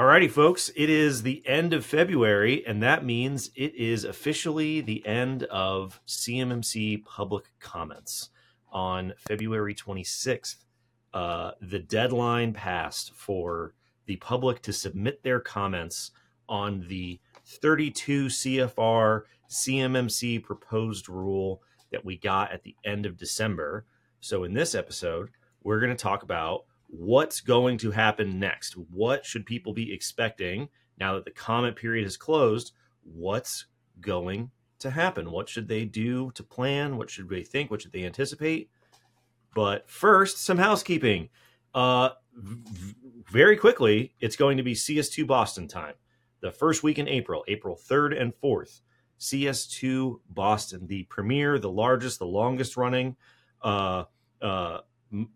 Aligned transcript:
Alrighty, 0.00 0.30
folks, 0.30 0.70
it 0.76 0.88
is 0.88 1.20
the 1.20 1.46
end 1.46 1.74
of 1.74 1.84
February, 1.84 2.66
and 2.66 2.82
that 2.82 3.04
means 3.04 3.50
it 3.54 3.74
is 3.74 4.04
officially 4.04 4.80
the 4.80 5.06
end 5.06 5.42
of 5.42 6.00
CMMC 6.06 7.04
public 7.04 7.52
comments 7.60 8.30
on 8.72 9.12
February 9.18 9.74
26th. 9.74 10.64
Uh, 11.12 11.50
the 11.60 11.80
deadline 11.80 12.54
passed 12.54 13.12
for 13.12 13.74
the 14.06 14.16
public 14.16 14.62
to 14.62 14.72
submit 14.72 15.22
their 15.22 15.38
comments 15.38 16.12
on 16.48 16.86
the 16.88 17.20
32 17.44 18.28
CFR 18.28 19.24
CMMC 19.50 20.42
proposed 20.42 21.10
rule 21.10 21.60
that 21.92 22.06
we 22.06 22.16
got 22.16 22.50
at 22.52 22.62
the 22.62 22.74
end 22.86 23.04
of 23.04 23.18
December. 23.18 23.84
So, 24.20 24.44
in 24.44 24.54
this 24.54 24.74
episode, 24.74 25.28
we're 25.62 25.80
going 25.80 25.94
to 25.94 26.02
talk 26.02 26.22
about 26.22 26.64
what's 26.90 27.40
going 27.40 27.78
to 27.78 27.90
happen 27.90 28.38
next. 28.38 28.74
What 28.74 29.24
should 29.24 29.46
people 29.46 29.72
be 29.72 29.92
expecting 29.92 30.68
now 30.98 31.14
that 31.14 31.24
the 31.24 31.30
comment 31.30 31.76
period 31.76 32.06
is 32.06 32.16
closed? 32.16 32.72
What's 33.02 33.66
going 34.00 34.50
to 34.80 34.90
happen? 34.90 35.30
What 35.30 35.48
should 35.48 35.68
they 35.68 35.84
do 35.84 36.30
to 36.32 36.42
plan? 36.42 36.96
What 36.96 37.10
should 37.10 37.28
they 37.28 37.42
think? 37.42 37.70
What 37.70 37.82
should 37.82 37.92
they 37.92 38.04
anticipate? 38.04 38.70
But 39.54 39.88
first, 39.88 40.38
some 40.38 40.58
housekeeping. 40.58 41.28
Uh, 41.74 42.10
v- 42.34 42.94
very 43.30 43.56
quickly, 43.56 44.14
it's 44.20 44.36
going 44.36 44.56
to 44.56 44.62
be 44.62 44.74
CS2 44.74 45.26
Boston 45.26 45.68
time. 45.68 45.94
The 46.40 46.50
first 46.50 46.82
week 46.82 46.98
in 46.98 47.08
April, 47.08 47.44
April 47.48 47.76
3rd 47.76 48.20
and 48.20 48.32
4th. 48.42 48.80
CS2 49.20 50.18
Boston, 50.30 50.86
the 50.86 51.02
premier, 51.04 51.58
the 51.58 51.70
largest, 51.70 52.18
the 52.18 52.26
longest 52.26 52.76
running, 52.78 53.16
uh, 53.62 54.04
uh, 54.40 54.78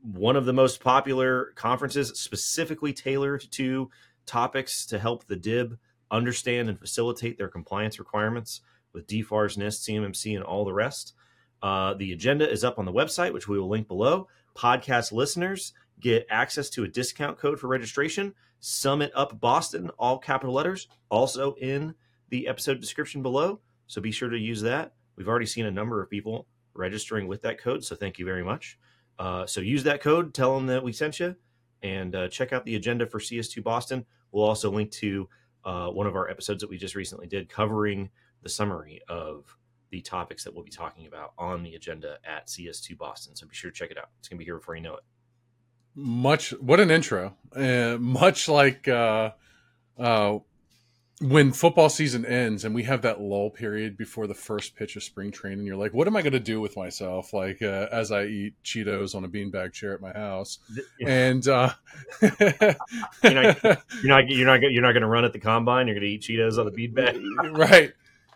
one 0.02 0.36
of 0.36 0.44
the 0.44 0.52
most 0.52 0.80
popular 0.80 1.52
conferences, 1.56 2.08
specifically 2.18 2.92
tailored 2.92 3.44
to 3.52 3.90
topics 4.26 4.86
to 4.86 4.98
help 4.98 5.26
the 5.26 5.36
DIB 5.36 5.78
understand 6.10 6.68
and 6.68 6.78
facilitate 6.78 7.38
their 7.38 7.48
compliance 7.48 7.98
requirements 7.98 8.60
with 8.92 9.06
DFARS, 9.06 9.58
NIST, 9.58 9.88
CMMC, 9.88 10.36
and 10.36 10.44
all 10.44 10.64
the 10.64 10.72
rest. 10.72 11.14
Uh, 11.62 11.94
the 11.94 12.12
agenda 12.12 12.48
is 12.48 12.62
up 12.62 12.78
on 12.78 12.84
the 12.84 12.92
website, 12.92 13.32
which 13.32 13.48
we 13.48 13.58
will 13.58 13.68
link 13.68 13.88
below. 13.88 14.28
Podcast 14.56 15.12
listeners 15.12 15.72
get 16.00 16.26
access 16.30 16.70
to 16.70 16.84
a 16.84 16.88
discount 16.88 17.38
code 17.38 17.58
for 17.58 17.66
registration. 17.68 18.34
Summit 18.60 19.12
Up 19.14 19.40
Boston, 19.40 19.90
all 19.98 20.18
capital 20.18 20.54
letters, 20.54 20.88
also 21.10 21.54
in 21.54 21.94
the 22.30 22.48
episode 22.48 22.80
description 22.80 23.22
below. 23.22 23.60
So 23.86 24.00
be 24.00 24.10
sure 24.10 24.30
to 24.30 24.38
use 24.38 24.62
that. 24.62 24.94
We've 25.16 25.28
already 25.28 25.46
seen 25.46 25.66
a 25.66 25.70
number 25.70 26.02
of 26.02 26.08
people 26.08 26.46
registering 26.74 27.26
with 27.26 27.42
that 27.42 27.58
code, 27.58 27.84
so 27.84 27.94
thank 27.94 28.18
you 28.18 28.24
very 28.24 28.42
much. 28.42 28.78
Uh, 29.18 29.46
so 29.46 29.60
use 29.60 29.84
that 29.84 30.00
code, 30.00 30.34
tell 30.34 30.54
them 30.54 30.66
that 30.66 30.82
we 30.82 30.92
sent 30.92 31.20
you, 31.20 31.36
and 31.82 32.14
uh, 32.14 32.28
check 32.28 32.52
out 32.52 32.64
the 32.64 32.74
agenda 32.76 33.06
for 33.06 33.18
CS2 33.18 33.62
Boston. 33.62 34.04
We'll 34.32 34.44
also 34.44 34.70
link 34.70 34.90
to 34.92 35.28
uh, 35.64 35.88
one 35.88 36.06
of 36.06 36.16
our 36.16 36.28
episodes 36.28 36.60
that 36.60 36.70
we 36.70 36.76
just 36.76 36.94
recently 36.94 37.26
did 37.26 37.48
covering 37.48 38.10
the 38.42 38.48
summary 38.48 39.00
of 39.08 39.56
the 39.90 40.00
topics 40.00 40.42
that 40.44 40.54
we'll 40.54 40.64
be 40.64 40.70
talking 40.70 41.06
about 41.06 41.32
on 41.38 41.62
the 41.62 41.74
agenda 41.74 42.18
at 42.24 42.48
CS2 42.48 42.98
Boston. 42.98 43.36
So 43.36 43.46
be 43.46 43.54
sure 43.54 43.70
to 43.70 43.76
check 43.76 43.90
it 43.90 43.98
out. 43.98 44.08
It's 44.18 44.28
going 44.28 44.36
to 44.36 44.40
be 44.40 44.44
here 44.44 44.56
before 44.56 44.74
you 44.74 44.82
know 44.82 44.94
it. 44.94 45.04
Much, 45.94 46.50
what 46.54 46.80
an 46.80 46.90
intro. 46.90 47.36
Uh, 47.54 47.96
much 48.00 48.48
like 48.48 48.88
uh, 48.88 49.30
uh, 49.96 50.38
when 51.20 51.52
football 51.52 51.88
season 51.88 52.26
ends 52.26 52.64
and 52.64 52.74
we 52.74 52.82
have 52.82 53.02
that 53.02 53.20
lull 53.20 53.48
period 53.48 53.96
before 53.96 54.26
the 54.26 54.34
first 54.34 54.74
pitch 54.74 54.96
of 54.96 55.02
spring 55.02 55.30
training, 55.30 55.64
you're 55.64 55.76
like, 55.76 55.94
what 55.94 56.08
am 56.08 56.16
I 56.16 56.22
going 56.22 56.32
to 56.32 56.40
do 56.40 56.60
with 56.60 56.76
myself? 56.76 57.32
Like, 57.32 57.62
uh, 57.62 57.86
as 57.92 58.10
I 58.10 58.24
eat 58.24 58.54
Cheetos 58.64 59.14
on 59.14 59.24
a 59.24 59.28
beanbag 59.28 59.72
chair 59.72 59.94
at 59.94 60.00
my 60.00 60.12
house. 60.12 60.58
Yeah. 60.98 61.08
And, 61.08 61.46
uh, 61.46 61.70
you're 62.20 62.32
not, 63.22 63.62
you're 63.62 63.72
not, 64.04 64.28
you're 64.28 64.46
not, 64.46 64.60
you're 64.62 64.82
not 64.82 64.92
going 64.92 65.02
to 65.02 65.08
run 65.08 65.24
at 65.24 65.32
the 65.32 65.38
combine. 65.38 65.86
You're 65.86 65.94
going 65.94 66.06
to 66.06 66.10
eat 66.10 66.22
Cheetos 66.22 66.58
on 66.58 66.66
the 66.66 66.72
beanbag. 66.72 67.56
right. 67.56 67.92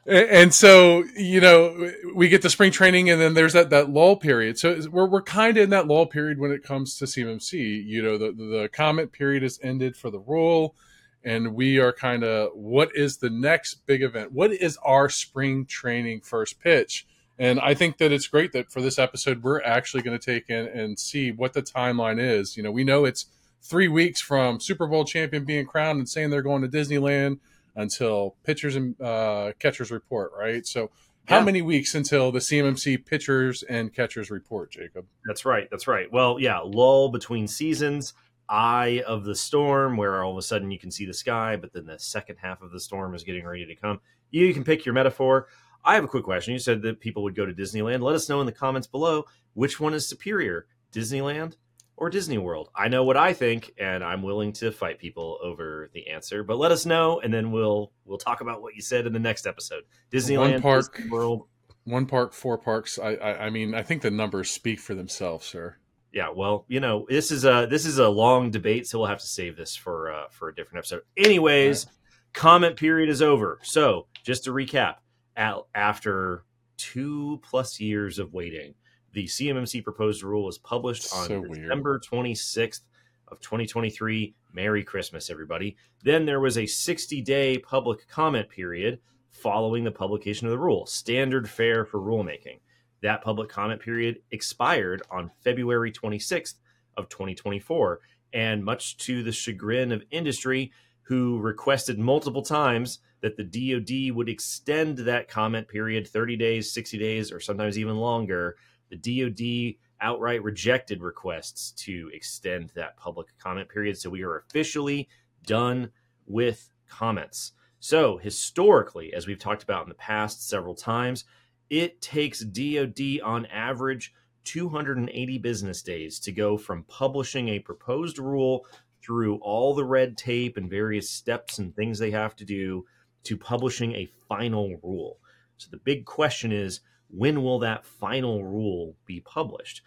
And 0.07 0.55
so, 0.55 1.05
you 1.17 1.41
know, 1.41 1.93
we 2.15 2.29
get 2.29 2.43
the 2.43 2.49
spring 2.49 2.71
training 2.71 3.11
and 3.11 3.21
then 3.21 3.35
there's 3.35 3.53
that, 3.55 3.71
that 3.71 3.91
lull 3.91 4.17
period. 4.17 4.57
So 4.59 4.81
we're, 4.91 5.07
we're 5.07 5.23
kind 5.23 5.57
of 5.57 5.65
in 5.65 5.71
that 5.71 5.89
lull 5.89 6.07
period 6.07 6.39
when 6.39 6.53
it 6.53 6.63
comes 6.63 6.97
to 6.99 7.07
CMMC. 7.07 7.85
You 7.85 8.03
know, 8.03 8.17
the, 8.17 8.33
the 8.33 8.71
comment 8.73 9.13
period 9.13 9.43
has 9.43 9.59
ended 9.63 9.97
for 9.97 10.11
the 10.11 10.21
rule 10.21 10.77
and 11.25 11.55
we 11.55 11.79
are 11.79 11.93
kind 11.93 12.25
of 12.25 12.51
what 12.55 12.95
is 12.95 13.19
the 13.19 13.31
next 13.31 13.87
big 13.87 14.03
event? 14.03 14.33
What 14.33 14.53
is 14.53 14.79
our 14.85 15.09
spring 15.09 15.67
training 15.67 16.21
first 16.21 16.61
pitch? 16.61 17.07
And 17.39 17.61
I 17.61 17.75
think 17.75 17.99
that 17.99 18.11
it's 18.11 18.27
great 18.27 18.53
that 18.53 18.71
for 18.71 18.81
this 18.81 18.99
episode, 18.99 19.43
we're 19.43 19.63
actually 19.63 20.03
going 20.03 20.19
to 20.19 20.25
take 20.25 20.51
in 20.51 20.67
and 20.67 20.99
see 20.99 21.31
what 21.31 21.53
the 21.53 21.63
timeline 21.63 22.21
is. 22.21 22.57
You 22.57 22.63
know, 22.65 22.73
we 22.73 22.83
know 22.83 23.05
it's 23.05 23.27
three 23.63 23.89
weeks 23.89 24.21
from 24.21 24.61
Super 24.61 24.87
Bowl 24.87 25.05
champion 25.05 25.45
being 25.45 25.67
crowned 25.67 25.99
and 25.99 26.09
saying 26.09 26.31
they're 26.31 26.43
going 26.43 26.63
to 26.63 26.69
Disneyland 26.69 27.39
until 27.77 28.35
pitchers 28.43 28.75
and 28.75 29.01
uh, 29.01 29.53
catchers 29.61 29.91
report, 29.91 30.33
right? 30.37 30.67
So, 30.67 30.91
how 31.27 31.39
yeah. 31.39 31.45
many 31.45 31.63
weeks 31.63 31.95
until 31.95 32.33
the 32.33 32.39
CMMC 32.39 33.05
pitchers 33.05 33.63
and 33.63 33.95
catchers 33.95 34.31
report, 34.31 34.71
Jacob? 34.71 35.05
That's 35.27 35.45
right. 35.45 35.69
That's 35.71 35.87
right. 35.87 36.11
Well, 36.11 36.41
yeah, 36.41 36.61
lull 36.61 37.11
between 37.11 37.47
seasons 37.47 38.15
eye 38.49 39.03
of 39.07 39.25
the 39.25 39.35
storm 39.35 39.97
where 39.97 40.23
all 40.23 40.33
of 40.33 40.39
a 40.39 40.43
sudden 40.43 40.71
you 40.71 40.79
can 40.79 40.91
see 40.91 41.05
the 41.05 41.15
sky, 41.15 41.57
but 41.57 41.73
then 41.73 41.87
the 41.87 41.99
second 41.99 42.37
half 42.37 42.63
of 42.63 42.71
the 42.71 42.81
storm 42.81 43.15
is 43.15 43.25
getting 43.25 43.45
ready 43.45 43.67
to 43.67 43.75
come. 43.75 44.01
You 44.31 44.53
can 44.55 44.65
pick 44.65 44.85
your 44.85 44.95
metaphor. 44.95 45.49
I 45.85 45.95
have 45.95 46.05
a 46.05 46.09
quick 46.09 46.25
question. 46.25 46.53
You 46.53 46.59
said 46.59 46.83
that 46.83 47.01
people 47.01 47.23
would 47.23 47.35
go 47.35 47.47
to 47.47 47.53
Disneyland. 47.53 48.03
Let 48.03 48.15
us 48.15 48.29
know 48.29 48.41
in 48.41 48.47
the 48.47 48.53
comments 48.53 48.87
below 48.87 49.25
which 49.55 49.81
one 49.81 49.95
is 49.95 50.09
superior, 50.09 50.67
Disneyland 50.93 51.57
or 51.97 52.11
Disney 52.11 52.39
World. 52.39 52.69
I 52.75 52.89
know 52.89 53.05
what 53.05 53.17
I 53.17 53.33
think, 53.33 53.73
and 53.79 54.05
I'm 54.05 54.23
willing 54.23 54.53
to 54.55 54.71
fight 54.71 54.99
people 54.99 55.39
over 55.43 55.91
the 55.93 56.09
answer. 56.09 56.43
But 56.43 56.59
let 56.59 56.73
us 56.73 56.87
know, 56.87 57.21
and 57.21 57.33
then 57.33 57.51
we'll 57.51 57.93
we'll 58.05 58.19
talk 58.19 58.41
about 58.41 58.63
what 58.63 58.75
you 58.75 58.83
said 58.83 59.07
in 59.07 59.13
the 59.13 59.19
next 59.19 59.47
episode. 59.47 59.85
Disneyland, 60.11 60.53
one 60.53 60.63
park, 60.63 60.97
Disney 60.97 61.11
World, 61.11 61.43
one 61.85 62.07
park, 62.07 62.33
four 62.33 62.59
parks. 62.59 62.99
I, 62.99 63.15
I 63.15 63.47
I 63.47 63.51
mean, 63.51 63.75
I 63.75 63.83
think 63.83 64.03
the 64.03 64.11
numbers 64.11 64.51
speak 64.51 64.81
for 64.81 64.95
themselves, 64.95 65.47
sir 65.47 65.77
yeah, 66.13 66.29
well, 66.35 66.65
you 66.69 66.81
know, 66.81 67.07
this 67.09 67.31
is 67.31 67.45
a 67.45 67.67
this 67.69 67.85
is 67.85 67.99
a 67.99 68.09
long 68.09 68.51
debate, 68.51 68.87
so 68.87 68.99
we'll 68.99 69.09
have 69.09 69.21
to 69.21 69.27
save 69.27 69.57
this 69.57 69.77
for 69.77 70.13
uh, 70.13 70.25
for 70.31 70.49
a 70.49 70.55
different 70.55 70.79
episode. 70.79 71.03
Anyways, 71.17 71.87
right. 71.87 71.95
comment 72.33 72.77
period 72.77 73.11
is 73.11 73.21
over. 73.21 73.59
So, 73.63 74.07
just 74.25 74.45
to 74.45 74.51
recap, 74.51 74.97
at, 75.37 75.57
after 75.75 76.45
two 76.77 77.41
plus 77.43 77.79
years 77.79 78.19
of 78.19 78.33
waiting, 78.33 78.75
the 79.13 79.27
CMMC 79.27 79.85
proposed 79.85 80.23
rule 80.23 80.45
was 80.45 80.59
published 80.59 81.13
on 81.15 81.27
so 81.27 81.43
December 81.43 81.99
twenty 81.99 82.35
sixth 82.35 82.85
of 83.29 83.41
twenty 83.41 83.67
twenty 83.67 83.91
three. 83.91 84.35
Merry 84.55 84.83
Christmas, 84.83 85.29
everybody! 85.29 85.77
Then 86.03 86.25
there 86.25 86.41
was 86.41 86.57
a 86.57 86.67
sixty 86.67 87.21
day 87.21 87.59
public 87.59 88.09
comment 88.09 88.49
period 88.49 89.01
following 89.31 89.85
the 89.85 89.91
publication 89.91 90.47
of 90.47 90.53
the 90.53 90.59
rule, 90.59 90.87
standard 90.87 91.51
fare 91.51 91.85
for 91.85 92.01
rulemaking. 92.01 92.61
That 93.03 93.23
public 93.23 93.49
comment 93.49 93.81
period 93.81 94.21
expired 94.31 95.03
on 95.11 95.31
February 95.43 95.93
26th 95.93 96.55
of 96.97 97.09
2024, 97.09 98.01
and 98.33 98.65
much 98.65 98.97
to 98.99 99.23
the 99.23 99.33
chagrin 99.33 99.93
of 99.93 100.03
industry, 100.11 100.73
who 101.03 101.39
requested 101.39 101.99
multiple 101.99 102.43
times 102.43 102.99
that 103.21 103.37
the 103.37 103.45
DoD 103.45 104.15
would 104.15 104.29
extend 104.29 104.99
that 104.99 105.29
comment 105.29 105.67
period 105.69 106.07
30 106.07 106.37
days, 106.37 106.73
60 106.73 106.99
days, 106.99 107.33
or 107.33 107.41
sometimes 107.41 107.79
even 107.79 107.97
longer. 107.97 108.57
The 108.91 108.97
DoD 108.97 109.79
outright 110.01 110.43
rejected 110.43 111.03
requests 111.03 111.73
to 111.73 112.11
extend 112.13 112.71
that 112.75 112.97
public 112.97 113.29
comment 113.39 113.69
period. 113.69 113.97
So 113.97 114.11
we 114.11 114.23
are 114.23 114.37
officially 114.37 115.09
done 115.47 115.91
with 116.27 116.71
comments. 116.89 117.53
So, 117.81 118.19
historically, 118.19 119.15
as 119.15 119.27
we've 119.27 119.39
talked 119.39 119.63
about 119.63 119.85
in 119.85 119.89
the 119.89 119.95
past 119.95 120.49
several 120.49 120.75
times, 120.75 121.25
it 121.71 122.01
takes 122.01 122.41
DoD 122.41 123.21
on 123.23 123.47
average 123.47 124.13
280 124.45 125.39
business 125.39 125.83
days 125.83 126.19
to 126.21 126.33
go 126.33 126.57
from 126.57 126.85
publishing 126.85 127.49
a 127.49 127.59
proposed 127.59 128.19
rule 128.19 128.67
through 129.03 129.37
all 129.37 129.75
the 129.75 129.85
red 129.85 130.17
tape 130.17 130.57
and 130.57 130.71
various 130.71 131.11
steps 131.11 131.59
and 131.59 131.75
things 131.75 131.99
they 131.99 132.11
have 132.11 132.35
to 132.37 132.45
do 132.45 132.85
to 133.25 133.37
publishing 133.37 133.95
a 133.95 134.09
final 134.29 134.79
rule. 134.83 135.19
So 135.59 135.69
the 135.71 135.79
big 135.79 136.07
question 136.07 136.53
is 136.53 136.81
when 137.11 137.43
will 137.43 137.59
that 137.61 137.85
final 137.85 138.45
rule 138.45 138.97
be 139.07 139.21
published? 139.21 139.83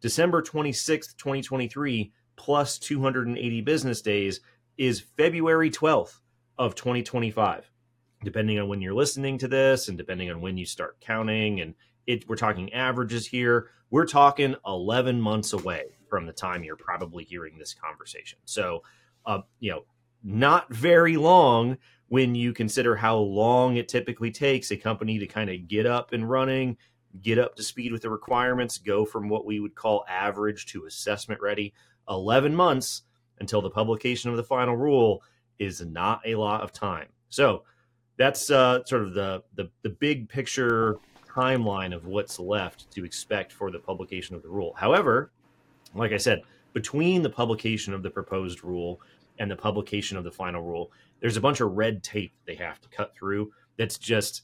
December 0.00 0.42
26th, 0.42 1.16
2023 1.16 2.12
plus 2.36 2.78
280 2.78 3.60
business 3.62 4.02
days 4.02 4.40
is 4.76 5.00
February 5.00 5.70
12th 5.70 6.18
of 6.58 6.74
2025 6.74 7.71
depending 8.24 8.58
on 8.58 8.68
when 8.68 8.80
you're 8.80 8.94
listening 8.94 9.38
to 9.38 9.48
this 9.48 9.88
and 9.88 9.98
depending 9.98 10.30
on 10.30 10.40
when 10.40 10.56
you 10.56 10.66
start 10.66 11.00
counting 11.00 11.60
and 11.60 11.74
it 12.06 12.28
we're 12.28 12.36
talking 12.36 12.72
averages 12.72 13.26
here 13.26 13.68
we're 13.90 14.06
talking 14.06 14.56
11 14.66 15.20
months 15.20 15.52
away 15.52 15.84
from 16.08 16.26
the 16.26 16.32
time 16.32 16.64
you're 16.64 16.76
probably 16.76 17.24
hearing 17.24 17.58
this 17.58 17.74
conversation 17.74 18.38
so 18.44 18.82
uh, 19.26 19.40
you 19.60 19.70
know 19.70 19.84
not 20.22 20.72
very 20.72 21.16
long 21.16 21.76
when 22.08 22.34
you 22.34 22.52
consider 22.52 22.94
how 22.94 23.16
long 23.16 23.76
it 23.76 23.88
typically 23.88 24.30
takes 24.30 24.70
a 24.70 24.76
company 24.76 25.18
to 25.18 25.26
kind 25.26 25.50
of 25.50 25.68
get 25.68 25.86
up 25.86 26.12
and 26.12 26.28
running 26.28 26.76
get 27.20 27.38
up 27.38 27.54
to 27.56 27.62
speed 27.62 27.92
with 27.92 28.02
the 28.02 28.10
requirements 28.10 28.78
go 28.78 29.04
from 29.04 29.28
what 29.28 29.44
we 29.44 29.60
would 29.60 29.74
call 29.74 30.04
average 30.08 30.66
to 30.66 30.86
assessment 30.86 31.40
ready 31.40 31.72
11 32.08 32.54
months 32.54 33.02
until 33.38 33.60
the 33.60 33.70
publication 33.70 34.30
of 34.30 34.36
the 34.36 34.44
final 34.44 34.76
rule 34.76 35.22
is 35.58 35.80
not 35.80 36.20
a 36.24 36.34
lot 36.34 36.62
of 36.62 36.72
time. 36.72 37.08
So 37.28 37.64
that's 38.16 38.50
uh, 38.50 38.84
sort 38.84 39.02
of 39.02 39.14
the, 39.14 39.42
the 39.54 39.70
the 39.82 39.90
big 39.90 40.28
picture 40.28 40.98
timeline 41.34 41.94
of 41.94 42.06
what's 42.06 42.38
left 42.38 42.90
to 42.92 43.04
expect 43.04 43.52
for 43.52 43.70
the 43.70 43.78
publication 43.78 44.36
of 44.36 44.42
the 44.42 44.48
rule. 44.48 44.74
However, 44.76 45.32
like 45.94 46.12
I 46.12 46.18
said, 46.18 46.42
between 46.72 47.22
the 47.22 47.30
publication 47.30 47.94
of 47.94 48.02
the 48.02 48.10
proposed 48.10 48.64
rule 48.64 49.00
and 49.38 49.50
the 49.50 49.56
publication 49.56 50.16
of 50.16 50.24
the 50.24 50.30
final 50.30 50.62
rule, 50.62 50.92
there's 51.20 51.36
a 51.36 51.40
bunch 51.40 51.60
of 51.60 51.72
red 51.72 52.02
tape 52.02 52.32
they 52.46 52.54
have 52.56 52.80
to 52.80 52.88
cut 52.88 53.14
through. 53.14 53.52
That's 53.78 53.98
just 53.98 54.42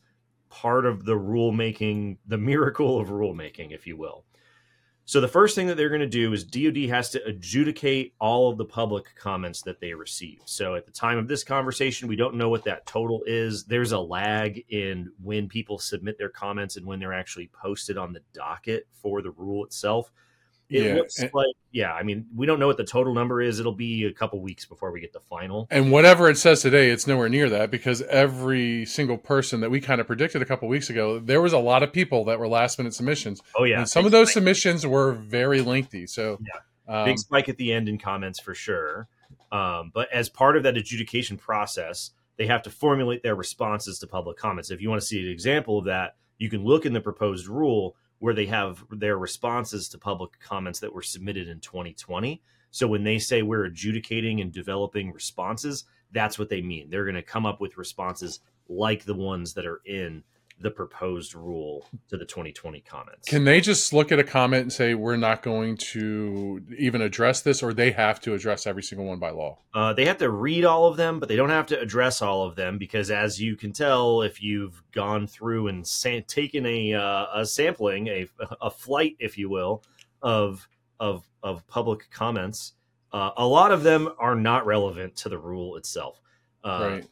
part 0.48 0.86
of 0.86 1.04
the 1.04 1.14
rulemaking, 1.14 2.18
the 2.26 2.38
miracle 2.38 2.98
of 2.98 3.08
rulemaking, 3.08 3.72
if 3.72 3.86
you 3.86 3.96
will. 3.96 4.24
So 5.08 5.22
the 5.22 5.26
first 5.26 5.54
thing 5.54 5.68
that 5.68 5.78
they're 5.78 5.88
going 5.88 6.02
to 6.02 6.06
do 6.06 6.34
is 6.34 6.44
DoD 6.44 6.90
has 6.90 7.08
to 7.12 7.24
adjudicate 7.24 8.12
all 8.20 8.50
of 8.50 8.58
the 8.58 8.66
public 8.66 9.06
comments 9.16 9.62
that 9.62 9.80
they 9.80 9.94
receive. 9.94 10.42
So 10.44 10.74
at 10.74 10.84
the 10.84 10.92
time 10.92 11.16
of 11.16 11.26
this 11.26 11.42
conversation, 11.42 12.08
we 12.08 12.16
don't 12.16 12.34
know 12.34 12.50
what 12.50 12.64
that 12.64 12.84
total 12.84 13.22
is. 13.24 13.64
There's 13.64 13.92
a 13.92 13.98
lag 13.98 14.66
in 14.68 15.10
when 15.22 15.48
people 15.48 15.78
submit 15.78 16.18
their 16.18 16.28
comments 16.28 16.76
and 16.76 16.84
when 16.84 17.00
they're 17.00 17.14
actually 17.14 17.50
posted 17.54 17.96
on 17.96 18.12
the 18.12 18.20
docket 18.34 18.86
for 18.92 19.22
the 19.22 19.30
rule 19.30 19.64
itself. 19.64 20.12
It 20.70 20.82
Yeah, 20.84 20.94
looks 20.96 21.18
and- 21.18 21.30
like 21.32 21.54
yeah, 21.70 21.92
I 21.92 22.02
mean, 22.02 22.26
we 22.34 22.46
don't 22.46 22.58
know 22.58 22.66
what 22.66 22.76
the 22.76 22.84
total 22.84 23.14
number 23.14 23.40
is. 23.40 23.60
It'll 23.60 23.72
be 23.72 24.04
a 24.04 24.12
couple 24.12 24.40
weeks 24.40 24.64
before 24.66 24.90
we 24.90 25.00
get 25.00 25.12
the 25.12 25.20
final. 25.20 25.66
And 25.70 25.92
whatever 25.92 26.28
it 26.28 26.36
says 26.36 26.62
today, 26.62 26.90
it's 26.90 27.06
nowhere 27.06 27.28
near 27.28 27.48
that 27.50 27.70
because 27.70 28.02
every 28.02 28.84
single 28.86 29.16
person 29.18 29.60
that 29.60 29.70
we 29.70 29.80
kind 29.80 30.00
of 30.00 30.06
predicted 30.06 30.42
a 30.42 30.44
couple 30.44 30.66
weeks 30.68 30.90
ago, 30.90 31.18
there 31.18 31.40
was 31.40 31.52
a 31.52 31.58
lot 31.58 31.82
of 31.82 31.92
people 31.92 32.24
that 32.26 32.38
were 32.38 32.48
last 32.48 32.78
minute 32.78 32.94
submissions. 32.94 33.40
Oh 33.56 33.64
yeah, 33.64 33.78
and 33.80 33.88
some 33.88 34.04
of 34.06 34.12
those 34.12 34.28
spike- 34.28 34.34
submissions 34.34 34.86
were 34.86 35.12
very 35.12 35.60
lengthy. 35.60 36.06
So, 36.06 36.38
um, 36.86 37.04
big 37.04 37.18
spike 37.18 37.48
at 37.48 37.56
the 37.58 37.72
end 37.72 37.88
in 37.88 37.98
comments 37.98 38.40
for 38.40 38.54
sure. 38.54 39.08
Um, 39.52 39.90
but 39.94 40.12
as 40.12 40.28
part 40.28 40.56
of 40.56 40.62
that 40.64 40.76
adjudication 40.76 41.38
process, 41.38 42.10
they 42.36 42.46
have 42.46 42.62
to 42.62 42.70
formulate 42.70 43.22
their 43.22 43.34
responses 43.34 43.98
to 44.00 44.06
public 44.06 44.36
comments. 44.36 44.70
If 44.70 44.80
you 44.82 44.88
want 44.90 45.00
to 45.00 45.06
see 45.06 45.20
an 45.20 45.28
example 45.30 45.78
of 45.78 45.84
that, 45.86 46.16
you 46.38 46.48
can 46.50 46.64
look 46.64 46.84
in 46.86 46.92
the 46.92 47.00
proposed 47.00 47.46
rule 47.48 47.96
where 48.18 48.34
they 48.34 48.46
have 48.46 48.84
their 48.90 49.18
responses 49.18 49.88
to 49.88 49.98
public 49.98 50.38
comments 50.40 50.80
that 50.80 50.92
were 50.92 51.02
submitted 51.02 51.48
in 51.48 51.60
2020. 51.60 52.42
So 52.70 52.86
when 52.86 53.04
they 53.04 53.18
say 53.18 53.42
we're 53.42 53.64
adjudicating 53.64 54.40
and 54.40 54.52
developing 54.52 55.12
responses, 55.12 55.84
that's 56.12 56.38
what 56.38 56.48
they 56.48 56.60
mean. 56.60 56.90
They're 56.90 57.04
going 57.04 57.14
to 57.14 57.22
come 57.22 57.46
up 57.46 57.60
with 57.60 57.78
responses 57.78 58.40
like 58.68 59.04
the 59.04 59.14
ones 59.14 59.54
that 59.54 59.66
are 59.66 59.80
in 59.86 60.22
the 60.60 60.70
proposed 60.70 61.34
rule 61.34 61.86
to 62.08 62.16
the 62.16 62.24
2020 62.24 62.80
comments. 62.80 63.28
can 63.28 63.44
they 63.44 63.60
just 63.60 63.92
look 63.92 64.10
at 64.10 64.18
a 64.18 64.24
comment 64.24 64.62
and 64.62 64.72
say, 64.72 64.94
we're 64.94 65.16
not 65.16 65.42
going 65.42 65.76
to 65.76 66.60
even 66.76 67.00
address 67.00 67.42
this, 67.42 67.62
or 67.62 67.72
they 67.72 67.92
have 67.92 68.20
to 68.20 68.34
address 68.34 68.66
every 68.66 68.82
single 68.82 69.06
one 69.06 69.18
by 69.18 69.30
law? 69.30 69.58
Uh, 69.72 69.92
they 69.92 70.04
have 70.04 70.18
to 70.18 70.30
read 70.30 70.64
all 70.64 70.86
of 70.86 70.96
them, 70.96 71.20
but 71.20 71.28
they 71.28 71.36
don't 71.36 71.50
have 71.50 71.66
to 71.66 71.78
address 71.78 72.20
all 72.22 72.42
of 72.42 72.56
them 72.56 72.76
because, 72.76 73.10
as 73.10 73.40
you 73.40 73.56
can 73.56 73.72
tell, 73.72 74.22
if 74.22 74.42
you've 74.42 74.82
gone 74.92 75.26
through 75.26 75.68
and 75.68 75.86
sa- 75.86 76.20
taken 76.26 76.66
a, 76.66 76.94
uh, 76.94 77.26
a 77.34 77.46
sampling, 77.46 78.08
a, 78.08 78.28
a 78.60 78.70
flight, 78.70 79.16
if 79.20 79.38
you 79.38 79.48
will, 79.48 79.84
of 80.22 80.68
of 81.00 81.24
of 81.42 81.66
public 81.68 82.10
comments, 82.10 82.72
uh, 83.12 83.30
a 83.36 83.46
lot 83.46 83.70
of 83.70 83.82
them 83.82 84.08
are 84.18 84.34
not 84.34 84.66
relevant 84.66 85.14
to 85.16 85.28
the 85.28 85.38
rule 85.38 85.76
itself. 85.76 86.20
Uh, 86.64 87.00
right. 87.00 87.06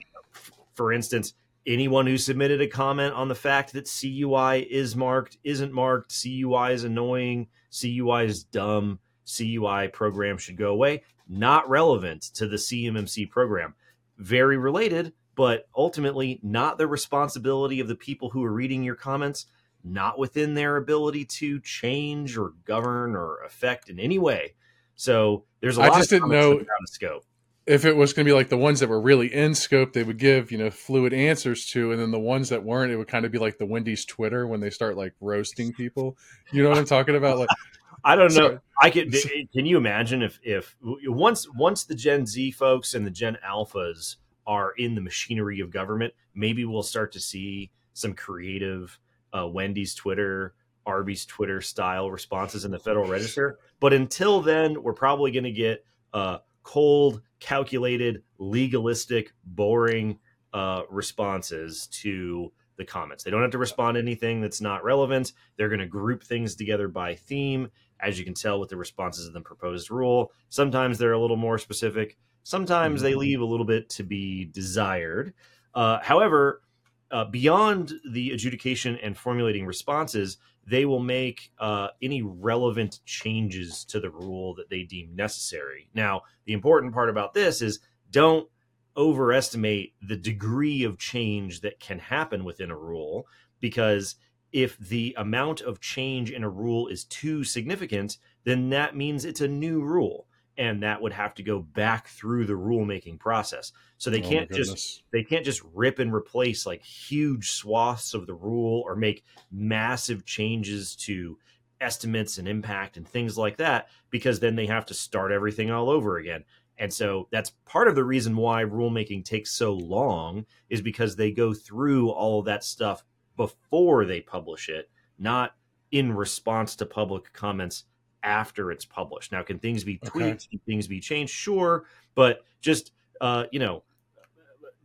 For 0.75 0.93
instance, 0.93 1.34
anyone 1.66 2.06
who 2.06 2.16
submitted 2.16 2.60
a 2.60 2.66
comment 2.66 3.14
on 3.14 3.28
the 3.28 3.34
fact 3.34 3.72
that 3.72 3.88
CUI 3.88 4.60
is 4.70 4.94
marked 4.96 5.38
isn't 5.44 5.72
marked, 5.72 6.14
CUI 6.22 6.72
is 6.72 6.84
annoying, 6.84 7.48
CUI 7.70 8.24
is 8.26 8.44
dumb, 8.44 8.98
CUI 9.26 9.88
program 9.88 10.38
should 10.38 10.56
go 10.56 10.70
away, 10.70 11.02
not 11.28 11.68
relevant 11.68 12.22
to 12.34 12.46
the 12.46 12.56
CMMC 12.56 13.28
program. 13.30 13.74
Very 14.18 14.56
related, 14.56 15.12
but 15.34 15.68
ultimately 15.76 16.40
not 16.42 16.78
the 16.78 16.86
responsibility 16.86 17.80
of 17.80 17.88
the 17.88 17.96
people 17.96 18.30
who 18.30 18.44
are 18.44 18.52
reading 18.52 18.82
your 18.82 18.94
comments, 18.94 19.46
not 19.84 20.19
within 20.19 20.54
their 20.54 20.76
ability 20.76 21.24
to 21.24 21.60
change 21.60 22.38
or 22.38 22.54
govern 22.64 23.14
or 23.14 23.42
affect 23.44 23.88
in 23.88 24.00
any 24.00 24.19
way. 24.19 24.54
So 24.94 25.44
there's 25.60 25.76
a 25.76 25.80
lot 25.80 25.98
just 25.98 26.12
of 26.12 26.20
didn't 26.20 26.30
know- 26.30 26.52
of 26.58 26.66
scope. 26.86 27.24
If 27.66 27.84
it 27.84 27.96
was 27.96 28.12
going 28.12 28.24
to 28.24 28.28
be 28.30 28.34
like 28.34 28.48
the 28.48 28.56
ones 28.56 28.78
that 28.80 28.88
were 28.88 29.00
really 29.00 29.32
in 29.34 29.54
scope, 29.54 29.92
they 29.92 30.04
would 30.04 30.18
give, 30.18 30.52
you 30.52 30.58
know, 30.58 30.70
fluid 30.70 31.12
answers 31.12 31.66
to, 31.70 31.90
and 31.90 32.00
then 32.00 32.12
the 32.12 32.18
ones 32.18 32.48
that 32.50 32.62
weren't, 32.62 32.92
it 32.92 32.96
would 32.96 33.08
kind 33.08 33.24
of 33.24 33.32
be 33.32 33.38
like 33.38 33.58
the 33.58 33.66
Wendy's 33.66 34.04
Twitter 34.04 34.46
when 34.46 34.60
they 34.60 34.70
start 34.70 34.96
like 34.96 35.14
roasting 35.20 35.72
people. 35.72 36.16
You 36.52 36.62
know 36.62 36.68
what 36.68 36.78
I'm 36.78 36.84
talking 36.84 37.16
about? 37.16 37.38
Like, 37.38 37.48
I 38.04 38.14
don't 38.14 38.32
know. 38.34 38.48
So- 38.50 38.60
I 38.80 38.90
can. 38.90 39.10
so- 39.10 39.28
Can 39.52 39.66
you 39.66 39.78
imagine 39.78 40.22
if 40.22 40.38
if 40.44 40.76
once 40.82 41.48
once 41.56 41.84
the 41.84 41.94
Gen 41.94 42.26
Z 42.26 42.50
folks 42.52 42.94
and 42.94 43.04
the 43.06 43.10
Gen 43.10 43.36
Alphas 43.44 44.16
are 44.46 44.72
in 44.76 44.94
the 44.94 45.00
machinery 45.00 45.58
of 45.60 45.70
government, 45.70 46.12
maybe 46.34 46.64
we'll 46.64 46.82
start 46.84 47.10
to 47.12 47.20
see 47.20 47.70
some 47.94 48.12
creative 48.12 48.96
uh, 49.36 49.48
Wendy's 49.48 49.94
Twitter, 49.94 50.54
Arby's 50.84 51.24
Twitter 51.24 51.60
style 51.62 52.10
responses 52.10 52.64
in 52.64 52.70
the 52.70 52.78
Federal 52.78 53.08
Register. 53.08 53.58
But 53.80 53.92
until 53.92 54.40
then, 54.40 54.82
we're 54.84 54.92
probably 54.92 55.32
going 55.32 55.44
to 55.44 55.50
get 55.50 55.84
uh, 56.12 56.38
cold, 56.62 57.22
calculated, 57.40 58.22
legalistic, 58.38 59.32
boring 59.44 60.18
uh, 60.52 60.82
responses 60.90 61.86
to 61.88 62.52
the 62.76 62.84
comments. 62.84 63.24
They 63.24 63.30
don't 63.30 63.42
have 63.42 63.50
to 63.52 63.58
respond 63.58 63.94
to 63.94 64.00
anything 64.00 64.40
that's 64.40 64.60
not 64.60 64.84
relevant. 64.84 65.32
They're 65.56 65.68
going 65.68 65.80
to 65.80 65.86
group 65.86 66.22
things 66.22 66.54
together 66.54 66.88
by 66.88 67.14
theme, 67.14 67.68
as 68.00 68.18
you 68.18 68.24
can 68.24 68.34
tell 68.34 68.60
with 68.60 68.68
the 68.68 68.76
responses 68.76 69.26
of 69.26 69.32
the 69.32 69.40
proposed 69.40 69.90
rule. 69.90 70.32
Sometimes 70.48 70.98
they're 70.98 71.12
a 71.12 71.20
little 71.20 71.36
more 71.36 71.58
specific. 71.58 72.16
Sometimes 72.42 73.02
they 73.02 73.14
leave 73.14 73.40
a 73.40 73.44
little 73.44 73.66
bit 73.66 73.88
to 73.90 74.02
be 74.02 74.44
desired. 74.44 75.34
Uh, 75.74 75.98
however, 76.02 76.62
uh, 77.11 77.25
beyond 77.25 77.93
the 78.11 78.31
adjudication 78.31 78.97
and 79.03 79.17
formulating 79.17 79.67
responses, 79.67 80.38
they 80.67 80.85
will 80.85 81.00
make 81.00 81.53
uh, 81.58 81.88
any 82.03 82.23
relevant 82.23 83.00
changes 83.05 83.85
to 83.85 84.00
the 84.00 84.11
rule 84.11 84.55
that 84.55 84.69
they 84.69 84.82
deem 84.82 85.14
necessary. 85.14 85.88
Now, 85.94 86.23
the 86.44 86.53
important 86.53 86.93
part 86.93 87.08
about 87.08 87.35
this 87.35 87.62
is 87.62 87.79
don't 88.11 88.49
overestimate 88.97 89.94
the 90.03 90.17
degree 90.17 90.82
of 90.82 90.99
change 90.99 91.61
that 91.61 91.79
can 91.79 91.99
happen 91.99 92.44
within 92.44 92.70
a 92.70 92.76
rule 92.76 93.26
because 93.61 94.17
if 94.53 94.79
the 94.79 95.14
amount 95.19 95.61
of 95.61 95.81
change 95.81 96.31
in 96.31 96.43
a 96.43 96.49
rule 96.49 96.88
is 96.88 97.05
too 97.05 97.44
significant, 97.44 98.17
then 98.44 98.70
that 98.70 98.97
means 98.97 99.25
it's 99.25 99.41
a 99.41 99.49
new 99.49 99.82
rule. 99.82 100.27
And 100.58 100.82
that 100.82 101.03
would 101.03 101.13
have 101.13 101.34
to 101.34 101.43
go 101.43 101.58
back 101.58 102.08
through 102.08 102.46
the 102.46 102.55
rulemaking 102.55 103.19
process. 103.19 103.72
So 103.98 104.08
they 104.10 104.22
oh 104.22 104.29
can't 104.29 104.51
just 104.51 105.03
they 105.13 105.22
can't 105.22 105.44
just 105.44 105.63
rip 105.75 105.98
and 105.98 106.15
replace 106.15 106.65
like 106.65 106.82
huge 106.82 107.51
swaths 107.51 108.15
of 108.15 108.27
the 108.27 108.34
rule 108.34 108.82
or 108.86 108.96
make 108.96 109.25
massive 109.51 110.25
changes 110.25 110.96
to 110.96 111.39
estimates 111.81 112.39
and 112.39 112.48
impact 112.48 112.96
and 112.96 113.06
things 113.06 113.36
like 113.36 113.58
that 113.58 113.89
because 114.10 114.41
then 114.41 114.56
they 114.56 114.67
have 114.67 114.86
to 114.86 114.94
start 114.94 115.32
everything 115.32 115.70
all 115.70 115.91
over 115.91 116.17
again. 116.17 116.44
And 116.79 116.93
so 116.93 117.29
that's 117.31 117.53
part 117.65 117.89
of 117.89 117.94
the 117.94 118.05
reason 118.05 118.36
why 118.36 118.63
rulemaking 118.63 119.25
takes 119.25 119.51
so 119.51 119.72
long 119.72 120.46
is 120.69 120.82
because 120.82 121.17
they 121.17 121.31
go 121.31 121.55
through 121.55 122.10
all 122.10 122.41
of 122.41 122.46
that 122.46 122.65
stuff 122.65 123.05
before 123.36 124.05
they 124.05 124.20
publish 124.20 124.69
it, 124.69 124.91
not 125.19 125.55
in 125.91 126.13
response 126.13 126.77
to 126.77 126.86
public 126.86 127.32
comments 127.32 127.84
after 128.26 128.70
it's 128.70 128.84
published. 128.84 129.32
Now, 129.32 129.42
can 129.42 129.58
things 129.58 129.84
be 129.84 129.98
Okay. 130.02 130.10
tweaked? 130.10 130.50
Can 130.50 130.58
things 130.66 130.86
be 130.86 131.00
changed? 131.00 131.32
Sure, 131.32 131.84
but 132.14 132.44
just 132.60 132.92
uh, 133.22 133.44
you 133.52 133.58
know, 133.60 133.82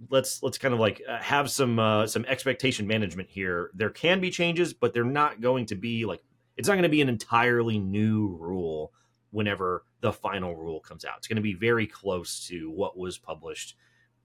let's 0.10 0.41
let's 0.41 0.57
kind 0.57 0.74
of 0.74 0.79
like 0.79 1.01
uh, 1.07 1.17
have 1.17 1.50
some 1.51 1.79
uh, 1.79 2.07
some 2.07 2.24
expectation 2.25 2.88
management 2.88 3.29
here. 3.29 3.71
There 3.74 3.89
can 3.89 4.21
be 4.21 4.29
changes, 4.29 4.74
but 4.74 4.93
they're 4.93 5.03
not 5.03 5.41
going 5.41 5.65
to 5.67 5.75
be 5.75 6.05
like 6.05 6.21
it's 6.55 6.67
not 6.67 6.75
going 6.75 6.83
to 6.83 6.89
be 6.89 7.01
an 7.01 7.10
entirely 7.10 7.79
new 7.79 8.38
rule 8.39 8.93
whenever 9.31 9.83
the 10.01 10.13
final 10.13 10.55
rule 10.55 10.79
comes 10.79 11.05
out. 11.05 11.15
It's 11.17 11.27
going 11.27 11.38
to 11.38 11.41
be 11.41 11.53
very 11.53 11.88
close 11.88 12.45
to 12.48 12.69
what 12.69 12.98
was 12.98 13.17
published 13.17 13.75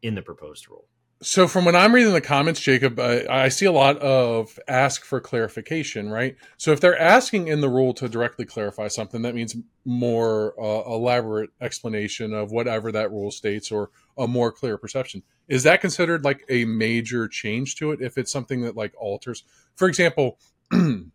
in 0.02 0.14
the 0.14 0.23
proposed 0.23 0.68
rule. 0.68 0.88
So 1.23 1.49
from 1.49 1.64
when 1.64 1.75
I'm 1.75 1.94
reading 1.94 2.12
the 2.12 2.20
comments, 2.20 2.61
Jacob, 2.61 2.99
uh, 2.99 3.23
I 3.30 3.49
see 3.49 3.64
a 3.64 3.73
lot 3.73 3.96
of 3.99 4.58
ask 4.68 5.02
for 5.02 5.18
clarification, 5.18 6.11
right? 6.11 6.37
So 6.58 6.73
if 6.73 6.80
they're 6.80 6.99
asking 6.99 7.49
in 7.49 7.62
the 7.62 7.70
rule 7.70 7.94
to 7.94 8.08
directly 8.08 8.44
clarify 8.44 8.88
something, 8.88 9.23
that 9.23 9.35
means 9.35 9.56
more 9.87 10.54
uh, 10.61 10.82
elaborate 10.92 11.50
explanation 11.62 12.35
of 12.35 12.52
whatever 12.52 12.92
that 12.92 13.11
rule 13.11 13.30
states 13.30 13.73
or 13.73 13.90
a 14.18 14.28
more 14.28 14.52
clear 14.52 14.76
perception. 14.76 15.23
Is 15.49 15.62
that 15.62 15.80
considered 15.80 16.23
like 16.23 16.44
a 16.50 16.66
major 16.66 17.28
change 17.28 17.76
to 17.76 17.92
it 17.92 18.02
if 18.02 18.18
it's 18.18 18.30
something 18.30 18.61
that 18.62 18.76
like 18.76 18.92
alters? 18.99 19.42
For 19.75 19.88
example, 19.88 20.38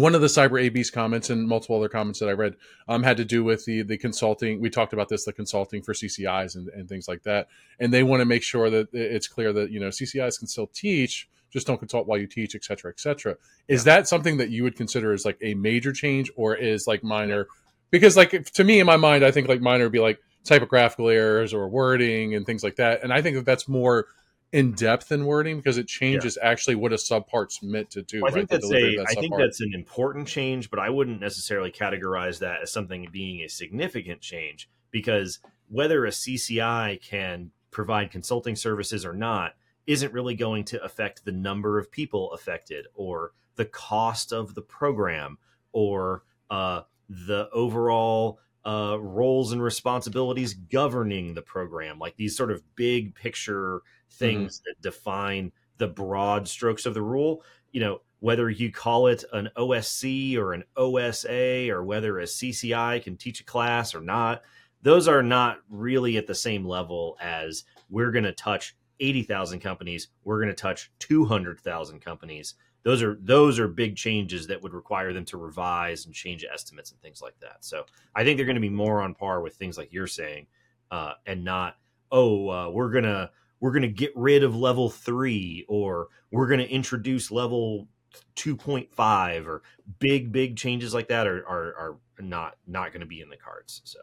one 0.00 0.14
of 0.14 0.20
the 0.20 0.26
cyber 0.26 0.62
AB's 0.62 0.90
comments 0.90 1.30
and 1.30 1.46
multiple 1.46 1.76
other 1.76 1.88
comments 1.88 2.20
that 2.20 2.28
I 2.28 2.32
read 2.32 2.56
um, 2.88 3.02
had 3.02 3.16
to 3.18 3.24
do 3.24 3.44
with 3.44 3.64
the 3.64 3.82
the 3.82 3.98
consulting. 3.98 4.60
We 4.60 4.70
talked 4.70 4.92
about 4.92 5.08
this, 5.08 5.24
the 5.24 5.32
consulting 5.32 5.82
for 5.82 5.92
CCIs 5.92 6.56
and, 6.56 6.68
and 6.68 6.88
things 6.88 7.08
like 7.08 7.22
that 7.24 7.48
and 7.82 7.92
they 7.92 8.04
want 8.04 8.20
to 8.20 8.24
make 8.24 8.44
sure 8.44 8.70
that 8.70 8.88
it's 8.92 9.26
clear 9.28 9.52
that 9.52 9.70
you 9.70 9.80
know 9.80 9.88
CCIs 9.88 10.38
can 10.38 10.46
still 10.46 10.68
teach, 10.68 11.28
just 11.50 11.66
don't 11.66 11.78
consult 11.78 12.06
while 12.06 12.18
you 12.18 12.28
teach, 12.28 12.54
et 12.54 12.64
cetera, 12.64 12.90
et 12.90 13.00
cetera. 13.00 13.36
Is 13.68 13.84
that 13.84 14.06
something 14.08 14.36
that 14.38 14.50
you 14.50 14.62
would 14.62 14.76
consider 14.76 15.12
as 15.12 15.24
like 15.24 15.36
a 15.42 15.54
major 15.54 15.92
change, 15.92 16.30
or 16.36 16.54
is 16.54 16.86
like 16.86 17.02
minor? 17.02 17.48
Because 17.90 18.16
like 18.16 18.34
if- 18.34 18.52
to 18.52 18.64
me 18.64 18.80
in 18.80 18.86
my 18.86 18.96
mind, 18.96 19.24
I 19.24 19.32
think 19.32 19.48
like 19.48 19.60
minor 19.60 19.84
would 19.84 19.92
be 19.92 19.98
like 19.98 20.20
typographical 20.44 21.08
errors 21.08 21.52
or 21.52 21.68
wording 21.68 22.34
and 22.34 22.46
things 22.46 22.62
like 22.62 22.76
that. 22.76 23.02
And 23.02 23.12
I 23.12 23.20
think 23.22 23.36
that 23.36 23.44
that's 23.44 23.68
more 23.68 24.06
in 24.52 24.72
depth 24.72 25.10
in 25.10 25.24
wording 25.24 25.56
because 25.56 25.78
it 25.78 25.88
changes 25.88 26.38
yeah. 26.40 26.48
actually 26.48 26.74
what 26.74 26.92
a 26.92 26.96
subpart's 26.96 27.62
meant 27.62 27.90
to 27.90 28.02
do. 28.02 28.20
Well, 28.20 28.30
I 28.30 28.34
think 28.34 28.50
right? 28.50 28.60
that's 28.60 28.72
a. 28.72 28.96
That 28.96 29.06
I 29.08 29.14
think 29.14 29.36
that's 29.36 29.60
an 29.60 29.72
important 29.74 30.28
change, 30.28 30.70
but 30.70 30.78
I 30.78 30.90
wouldn't 30.90 31.20
necessarily 31.20 31.72
categorize 31.72 32.38
that 32.40 32.62
as 32.62 32.70
something 32.70 33.08
being 33.10 33.40
a 33.40 33.48
significant 33.48 34.20
change 34.20 34.68
because 34.90 35.38
whether 35.68 36.04
a 36.04 36.10
CCI 36.10 37.00
can 37.02 37.50
provide 37.70 38.10
consulting 38.10 38.54
services 38.54 39.06
or 39.06 39.14
not 39.14 39.54
isn't 39.86 40.12
really 40.12 40.34
going 40.34 40.64
to 40.64 40.82
affect 40.84 41.24
the 41.24 41.32
number 41.32 41.78
of 41.78 41.90
people 41.90 42.30
affected 42.32 42.86
or 42.94 43.32
the 43.56 43.64
cost 43.64 44.32
of 44.32 44.54
the 44.54 44.62
program 44.62 45.38
or 45.72 46.22
uh, 46.50 46.82
the 47.08 47.48
overall 47.52 48.38
uh, 48.64 48.96
roles 49.00 49.52
and 49.52 49.62
responsibilities 49.62 50.54
governing 50.54 51.34
the 51.34 51.42
program, 51.42 51.98
like 51.98 52.16
these 52.16 52.36
sort 52.36 52.50
of 52.50 52.62
big 52.76 53.14
picture 53.14 53.82
things 54.10 54.58
mm-hmm. 54.58 54.70
that 54.70 54.82
define 54.82 55.52
the 55.78 55.88
broad 55.88 56.46
strokes 56.46 56.86
of 56.86 56.94
the 56.94 57.02
rule. 57.02 57.42
You 57.72 57.80
know, 57.80 58.00
whether 58.20 58.48
you 58.48 58.70
call 58.70 59.08
it 59.08 59.24
an 59.32 59.50
OSC 59.56 60.36
or 60.36 60.52
an 60.52 60.64
OSA 60.76 61.70
or 61.70 61.82
whether 61.82 62.20
a 62.20 62.24
CCI 62.24 63.02
can 63.02 63.16
teach 63.16 63.40
a 63.40 63.44
class 63.44 63.94
or 63.94 64.00
not, 64.00 64.42
those 64.82 65.08
are 65.08 65.22
not 65.22 65.58
really 65.68 66.16
at 66.16 66.26
the 66.26 66.34
same 66.34 66.64
level 66.64 67.16
as 67.20 67.64
we're 67.90 68.12
going 68.12 68.24
to 68.24 68.32
touch 68.32 68.76
80,000 69.00 69.58
companies, 69.60 70.08
we're 70.22 70.38
going 70.38 70.54
to 70.54 70.54
touch 70.54 70.92
200,000 71.00 72.00
companies 72.00 72.54
those 72.84 73.02
are 73.02 73.16
those 73.20 73.58
are 73.58 73.68
big 73.68 73.96
changes 73.96 74.46
that 74.48 74.62
would 74.62 74.72
require 74.72 75.12
them 75.12 75.24
to 75.26 75.36
revise 75.36 76.06
and 76.06 76.14
change 76.14 76.44
estimates 76.44 76.90
and 76.90 77.00
things 77.00 77.22
like 77.22 77.38
that. 77.40 77.58
So 77.60 77.84
I 78.14 78.24
think 78.24 78.36
they're 78.36 78.46
going 78.46 78.56
to 78.56 78.60
be 78.60 78.68
more 78.68 79.02
on 79.02 79.14
par 79.14 79.40
with 79.40 79.54
things 79.54 79.78
like 79.78 79.92
you're 79.92 80.06
saying, 80.06 80.46
uh, 80.90 81.14
and 81.26 81.44
not 81.44 81.76
oh 82.10 82.48
uh, 82.48 82.70
we're 82.70 82.90
gonna 82.90 83.30
we're 83.60 83.72
gonna 83.72 83.88
get 83.88 84.12
rid 84.16 84.42
of 84.42 84.56
level 84.56 84.90
three 84.90 85.64
or 85.68 86.08
we're 86.30 86.48
gonna 86.48 86.64
introduce 86.64 87.30
level 87.30 87.88
2.5 88.36 89.46
or 89.46 89.62
big 89.98 90.32
big 90.32 90.56
changes 90.56 90.92
like 90.92 91.08
that 91.08 91.26
are 91.26 91.46
are, 91.48 91.74
are 91.74 91.96
not 92.20 92.56
not 92.66 92.92
going 92.92 93.00
to 93.00 93.06
be 93.06 93.20
in 93.20 93.28
the 93.28 93.36
cards. 93.36 93.82
So 93.84 94.00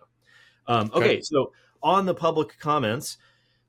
um, 0.68 0.92
okay, 0.94 1.06
okay, 1.06 1.22
so 1.22 1.52
on 1.82 2.06
the 2.06 2.14
public 2.14 2.58
comments 2.60 3.18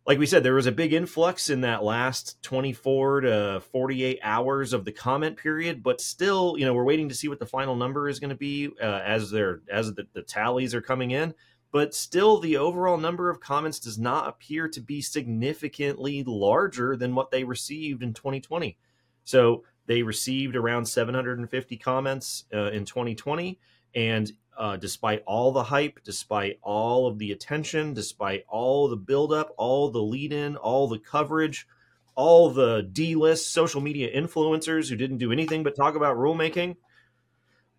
like 0.06 0.18
we 0.18 0.26
said, 0.26 0.42
there 0.42 0.54
was 0.54 0.66
a 0.66 0.72
big 0.72 0.92
influx 0.92 1.50
in 1.50 1.60
that 1.60 1.84
last 1.84 2.42
24 2.42 3.20
to 3.20 3.62
48 3.70 4.18
hours 4.22 4.72
of 4.72 4.84
the 4.84 4.92
comment 4.92 5.36
period, 5.36 5.82
but 5.82 6.00
still, 6.00 6.56
you 6.58 6.64
know, 6.64 6.72
we're 6.72 6.84
waiting 6.84 7.08
to 7.10 7.14
see 7.14 7.28
what 7.28 7.38
the 7.38 7.46
final 7.46 7.76
number 7.76 8.08
is 8.08 8.18
going 8.18 8.30
to 8.30 8.36
be 8.36 8.70
uh, 8.82 9.02
as 9.04 9.30
they're 9.30 9.60
as 9.70 9.92
the, 9.94 10.06
the 10.14 10.22
tallies 10.22 10.74
are 10.74 10.80
coming 10.80 11.10
in. 11.10 11.34
But 11.72 11.94
still, 11.94 12.40
the 12.40 12.56
overall 12.56 12.96
number 12.96 13.30
of 13.30 13.40
comments 13.40 13.78
does 13.78 13.98
not 13.98 14.26
appear 14.26 14.68
to 14.68 14.80
be 14.80 15.00
significantly 15.00 16.24
larger 16.26 16.96
than 16.96 17.14
what 17.14 17.30
they 17.30 17.44
received 17.44 18.02
in 18.02 18.12
2020. 18.12 18.76
So 19.24 19.62
they 19.86 20.02
received 20.02 20.56
around 20.56 20.86
750 20.86 21.76
comments 21.76 22.44
uh, 22.52 22.70
in 22.70 22.84
2020, 22.84 23.60
and 23.94 24.32
uh, 24.56 24.76
despite 24.76 25.22
all 25.26 25.52
the 25.52 25.64
hype, 25.64 26.00
despite 26.04 26.58
all 26.62 27.06
of 27.06 27.18
the 27.18 27.32
attention, 27.32 27.94
despite 27.94 28.44
all 28.48 28.88
the 28.88 28.96
buildup, 28.96 29.54
all 29.56 29.90
the 29.90 30.02
lead 30.02 30.32
in, 30.32 30.56
all 30.56 30.88
the 30.88 30.98
coverage, 30.98 31.66
all 32.14 32.50
the 32.50 32.82
D 32.82 33.14
list 33.14 33.52
social 33.52 33.80
media 33.80 34.14
influencers 34.14 34.88
who 34.88 34.96
didn't 34.96 35.18
do 35.18 35.32
anything 35.32 35.62
but 35.62 35.76
talk 35.76 35.94
about 35.94 36.16
rulemaking, 36.16 36.76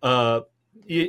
uh, 0.02 0.40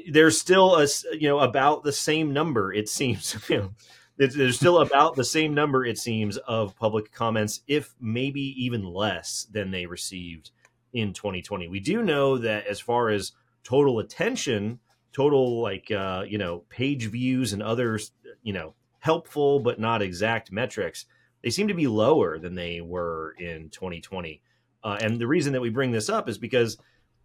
there's 0.09 0.39
still 0.39 0.75
a 0.75 0.87
you 1.13 1.27
know 1.27 1.39
about 1.39 1.83
the 1.83 1.91
same 1.93 2.33
number 2.33 2.71
it 2.71 2.89
seems. 2.89 3.35
there's 4.17 4.55
still 4.55 4.79
about 4.79 5.15
the 5.15 5.23
same 5.23 5.53
number 5.53 5.85
it 5.85 5.97
seems 5.97 6.37
of 6.37 6.77
public 6.77 7.11
comments, 7.11 7.61
if 7.67 7.95
maybe 7.99 8.53
even 8.63 8.85
less 8.85 9.47
than 9.51 9.71
they 9.71 9.85
received 9.85 10.51
in 10.93 11.13
2020. 11.13 11.67
We 11.67 11.79
do 11.79 12.03
know 12.03 12.37
that 12.37 12.67
as 12.67 12.79
far 12.79 13.09
as 13.09 13.31
total 13.63 13.99
attention 13.99 14.79
total 15.13 15.61
like 15.61 15.89
uh, 15.91 16.23
you 16.27 16.37
know 16.37 16.63
page 16.69 17.07
views 17.07 17.53
and 17.53 17.63
others 17.63 18.11
you 18.41 18.53
know 18.53 18.73
helpful 18.99 19.59
but 19.59 19.79
not 19.79 20.01
exact 20.01 20.51
metrics 20.51 21.05
they 21.43 21.49
seem 21.49 21.67
to 21.67 21.73
be 21.73 21.87
lower 21.87 22.39
than 22.39 22.55
they 22.55 22.81
were 22.81 23.35
in 23.39 23.69
2020 23.69 24.41
uh, 24.83 24.97
and 25.01 25.19
the 25.19 25.27
reason 25.27 25.53
that 25.53 25.61
we 25.61 25.69
bring 25.69 25.91
this 25.91 26.09
up 26.09 26.27
is 26.27 26.37
because 26.37 26.77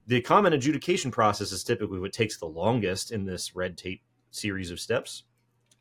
the 0.08 0.20
comment 0.22 0.54
adjudication 0.54 1.10
process 1.10 1.52
is 1.52 1.62
typically 1.62 1.98
what 1.98 2.12
takes 2.12 2.38
the 2.38 2.46
longest 2.46 3.12
in 3.12 3.26
this 3.26 3.54
red 3.54 3.76
tape 3.76 4.02
series 4.30 4.70
of 4.70 4.80
steps. 4.80 5.24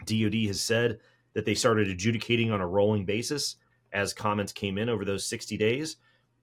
Dod 0.06 0.34
has 0.34 0.60
said 0.60 1.00
that 1.34 1.46
they 1.46 1.56
started 1.56 1.88
adjudicating 1.88 2.52
on 2.52 2.60
a 2.60 2.68
rolling 2.68 3.06
basis 3.06 3.56
as 3.94 4.14
comments 4.14 4.52
came 4.52 4.78
in 4.78 4.90
over 4.90 5.06
those 5.06 5.26
60 5.26 5.56
days 5.58 5.96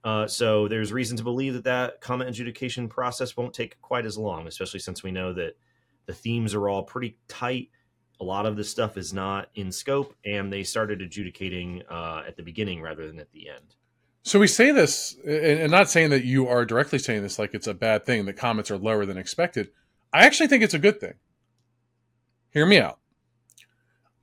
uh, 0.05 0.27
so 0.27 0.67
there's 0.67 0.93
reason 0.93 1.17
to 1.17 1.23
believe 1.23 1.55
that 1.55 1.63
that 1.63 1.99
comment 1.99 2.29
adjudication 2.29 2.87
process 2.87 3.35
won't 3.35 3.55
take 3.55 3.81
quite 3.81 4.05
as 4.05 4.19
long, 4.19 4.47
especially 4.47 4.79
since 4.79 5.01
we 5.01 5.11
know 5.11 5.33
that 5.33 5.57
the 6.05 6.13
themes 6.13 6.53
are 6.53 6.69
all 6.69 6.83
pretty 6.83 7.17
tight. 7.27 7.69
A 8.21 8.23
lot 8.23 8.45
of 8.45 8.55
this 8.55 8.69
stuff 8.69 8.97
is 8.97 9.13
not 9.13 9.49
in 9.55 9.71
scope, 9.71 10.15
and 10.23 10.53
they 10.53 10.61
started 10.61 11.01
adjudicating 11.01 11.81
uh, 11.89 12.21
at 12.25 12.37
the 12.37 12.43
beginning 12.43 12.83
rather 12.83 13.07
than 13.07 13.19
at 13.19 13.31
the 13.31 13.49
end. 13.49 13.75
So 14.21 14.39
we 14.39 14.47
say 14.47 14.71
this, 14.71 15.17
and 15.27 15.71
not 15.71 15.89
saying 15.89 16.11
that 16.11 16.23
you 16.23 16.47
are 16.47 16.65
directly 16.65 16.99
saying 16.99 17.23
this 17.23 17.39
like 17.39 17.55
it's 17.55 17.67
a 17.67 17.73
bad 17.73 18.05
thing 18.05 18.25
that 18.25 18.33
comments 18.37 18.69
are 18.69 18.77
lower 18.77 19.07
than 19.07 19.17
expected. 19.17 19.71
I 20.13 20.25
actually 20.25 20.47
think 20.47 20.63
it's 20.63 20.73
a 20.75 20.79
good 20.79 20.99
thing. 20.99 21.15
Hear 22.51 22.67
me 22.67 22.79
out. 22.79 22.99